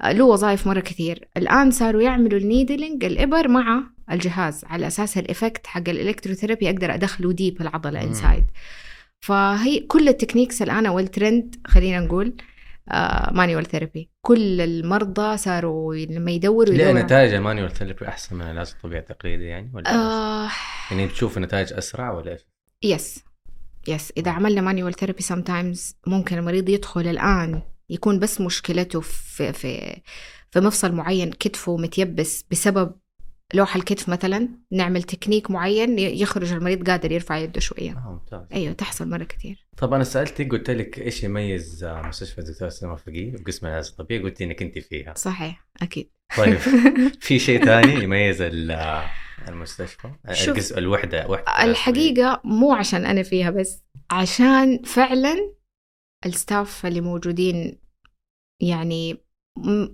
له 0.05 0.25
وظائف 0.25 0.67
مرة 0.67 0.81
كثير. 0.81 1.29
الآن 1.37 1.71
صاروا 1.71 2.03
يعملوا 2.03 2.39
ال 2.41 2.48
needling 2.48 3.05
الإبر 3.05 3.49
مع 3.49 3.83
الجهاز 4.11 4.65
على 4.65 4.87
أساس 4.87 5.19
ال 5.19 5.26
effect 5.26 5.67
حق 5.67 5.89
ال 5.89 5.94
electrotherapy 5.94 6.71
أقدر 6.71 6.95
أدخله 6.95 7.33
deep 7.33 7.61
العضلة. 7.63 8.05
inside 8.05 8.45
فهي 9.21 9.81
كل 9.81 10.09
ال 10.09 10.14
techniques 10.14 10.63
الآن 10.63 10.87
أو 10.87 10.99
الترند 10.99 11.57
خلينا 11.67 12.01
نقول 12.01 12.37
manual 13.33 13.67
therapy 13.67 14.11
كل 14.21 14.61
المرضى 14.61 15.37
صاروا 15.37 15.95
لما 15.95 16.31
يدوروا 16.31 16.75
ليه 16.75 16.93
نتائج 16.93 17.35
ال 17.35 17.40
manual 17.40 17.73
therapy 17.73 18.09
أحسن 18.09 18.37
من 18.37 18.43
العلاج 18.43 18.73
الطبيعي 18.77 19.01
التقليدي 19.01 19.45
يعني 19.45 19.71
ولا 19.75 19.95
آه. 19.95 20.51
يعني 20.91 21.07
بتشوف 21.07 21.39
نتائج 21.39 21.73
أسرع 21.73 22.13
ولا 22.13 22.33
إيش؟ 22.33 22.41
yes 22.83 23.25
yes 23.89 24.13
إذا 24.17 24.31
عملنا 24.31 24.61
manual 24.61 24.95
therapy 24.95 25.23
sometimes 25.23 25.97
ممكن 26.07 26.39
المريض 26.39 26.69
يدخل 26.69 27.07
الآن 27.07 27.63
يكون 27.91 28.19
بس 28.19 28.41
مشكلته 28.41 29.01
في 29.01 29.53
في 29.53 30.01
في 30.51 30.61
مفصل 30.61 30.93
معين 30.93 31.31
كتفه 31.31 31.77
متيبس 31.77 32.45
بسبب 32.51 32.93
لوح 33.55 33.77
الكتف 33.77 34.09
مثلا 34.09 34.49
نعمل 34.73 35.03
تكنيك 35.03 35.51
معين 35.51 35.99
يخرج 35.99 36.53
المريض 36.53 36.91
قادر 36.91 37.13
يرفع 37.13 37.37
يده 37.37 37.61
شوية. 37.61 37.91
آه 37.91 38.13
ممتاز. 38.13 38.47
أيوه 38.53 38.73
تحصل 38.73 39.09
مرة 39.09 39.25
كثير 39.25 39.67
طب 39.77 39.95
أنا 39.95 40.05
سالتك 40.05 40.51
قلت 40.51 40.71
لك 40.71 40.99
إيش 40.99 41.25
يميز 41.25 41.85
آه، 41.85 42.03
مستشفى 42.03 42.39
الدكتور 42.39 42.69
سلمى 42.69 42.97
فقيه 42.97 43.33
بقسم 43.33 43.67
العلاج 43.67 43.89
الطبيعي؟ 43.89 44.23
قلت 44.23 44.43
إنك 44.43 44.63
أنت 44.63 44.79
فيها. 44.79 45.15
صحيح 45.15 45.67
أكيد. 45.83 46.11
طيب 46.37 46.59
في 47.21 47.39
شيء 47.39 47.65
ثاني 47.65 48.05
يميز 48.05 48.43
آه، 48.43 49.11
المستشفى؟ 49.49 50.11
شوف، 50.33 50.79
الوحدة 50.79 51.29
وحدة 51.29 51.65
الحقيقة 51.65 52.41
مو 52.45 52.73
عشان 52.73 53.07
أنا 53.07 53.23
فيها 53.23 53.51
بس 53.51 53.85
عشان 54.11 54.83
فعلا 54.83 55.55
ال 56.27 56.37
staff 56.37 56.87
اللي 56.87 57.01
موجودين 57.01 57.79
يعني 58.63 59.28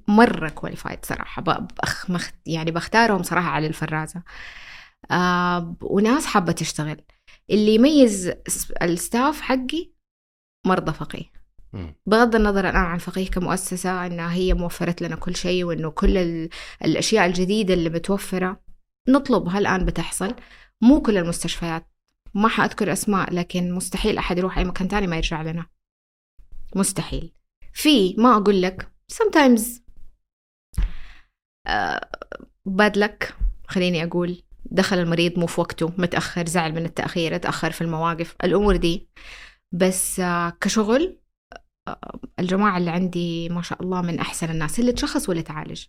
مرة 0.09 0.49
qualified 0.49 1.05
صراحة. 1.05 1.43
بأخ 1.43 2.11
يعني 2.47 2.71
بختارهم 2.71 3.23
صراحة 3.23 3.49
على 3.49 3.67
الفرازة. 3.67 4.23
آه 5.11 5.77
وناس 5.83 6.27
حابة 6.27 6.53
تشتغل. 6.53 7.01
اللي 7.51 7.75
يميز 7.75 8.33
ال 8.83 8.92
staff 8.92 9.41
حقي 9.41 9.93
مرضى 10.67 10.93
فقيه. 10.93 11.25
بغض 12.07 12.35
النظر 12.37 12.61
الآن 12.61 12.77
عن 12.85 12.99
فقيه 12.99 13.31
كمؤسسة 13.31 14.07
أنها 14.07 14.33
هي 14.33 14.55
موفرت 14.55 15.03
لنا 15.03 15.17
كل 15.17 15.37
شيء 15.37 15.65
وأنه 15.65 15.91
كل 15.91 16.17
ال- 16.19 16.49
الأشياء 16.85 17.27
الجديدة 17.27 17.75
اللي 17.75 17.91
متوفرة 17.91 18.61
نطلبها 19.09 19.59
الآن 19.59 19.85
بتحصل. 19.85 20.35
مو 20.81 21.03
كل 21.03 21.17
المستشفيات. 21.19 21.91
ما 22.35 22.49
حأذكر 22.49 22.93
أسماء 22.93 23.35
لكن 23.35 23.73
مستحيل 23.73 24.19
أحد 24.19 24.39
يروح 24.39 24.59
أي 24.59 24.65
مكان 24.65 24.89
تاني 24.89 25.07
ما 25.07 25.17
يرجع 25.17 25.43
لنا. 25.43 25.67
مستحيل. 26.77 27.33
في 27.73 28.15
ما 28.19 28.37
أقول 28.37 28.63
لك 28.63 28.94
sometimes 29.13 29.81
uh, 31.69 32.01
bad 32.69 32.97
luck. 32.97 33.33
خليني 33.69 34.05
أقول 34.05 34.43
دخل 34.65 34.99
المريض 34.99 35.39
مو 35.39 35.47
في 35.47 35.61
وقته 35.61 35.93
متأخر 35.99 36.47
زعل 36.47 36.73
من 36.73 36.85
التأخير 36.85 37.35
اتأخر 37.35 37.71
في 37.71 37.81
المواقف 37.81 38.37
الأمور 38.45 38.77
دي. 38.77 39.09
بس 39.73 40.21
آه، 40.21 40.53
كشغل 40.61 41.19
آه، 41.89 42.21
الجماعة 42.39 42.79
اللي 42.79 42.91
عندي 42.91 43.49
ما 43.49 43.63
شاء 43.63 43.83
الله 43.83 44.03
من 44.03 44.19
أحسن 44.19 44.51
الناس 44.51 44.81
اللي 44.81 44.93
تشخص 44.93 45.29
واللي 45.29 45.43
تعالج. 45.43 45.85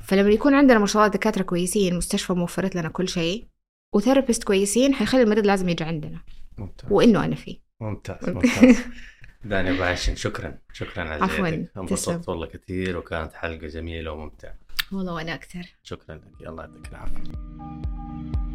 فلما 0.00 0.30
يكون 0.30 0.54
عندنا 0.54 0.78
ما 0.78 0.86
شاء 0.86 1.02
الله 1.02 1.14
دكاترة 1.14 1.42
كويسين 1.42 1.96
مستشفى 1.96 2.32
موفرت 2.32 2.76
لنا 2.76 2.88
كل 2.88 3.08
شيء 3.08 3.48
وثيرابيست 3.94 4.44
كويسين 4.44 4.94
حيخلي 4.94 5.22
المريض 5.22 5.46
لازم 5.46 5.68
يجي 5.68 5.84
عندنا. 5.84 6.20
ممتاز. 6.58 6.92
وإنه 6.92 7.24
أنا 7.24 7.34
فيه. 7.34 7.58
ممتاز 7.80 8.28
ممتاز. 8.28 8.76
دانيا 9.44 9.72
أبو 9.72 9.82
عاشن 9.82 10.16
شكرا. 10.16 10.58
شكرا 10.72 11.04
على 11.04 11.24
عفواً، 11.24 11.66
انبسطت. 11.76 12.28
والله 12.28 12.46
كثير 12.46 12.96
وكانت 12.98 13.32
حلقة 13.32 13.66
جميلة 13.66 14.12
وممتعة. 14.12 14.54
والله 14.92 15.14
وأنا 15.14 15.34
أكثر. 15.34 15.62
شكرا 15.82 16.14
لك. 16.14 16.48
الله 16.48 16.64
يعطيك 16.64 16.88
العافية. 16.88 18.47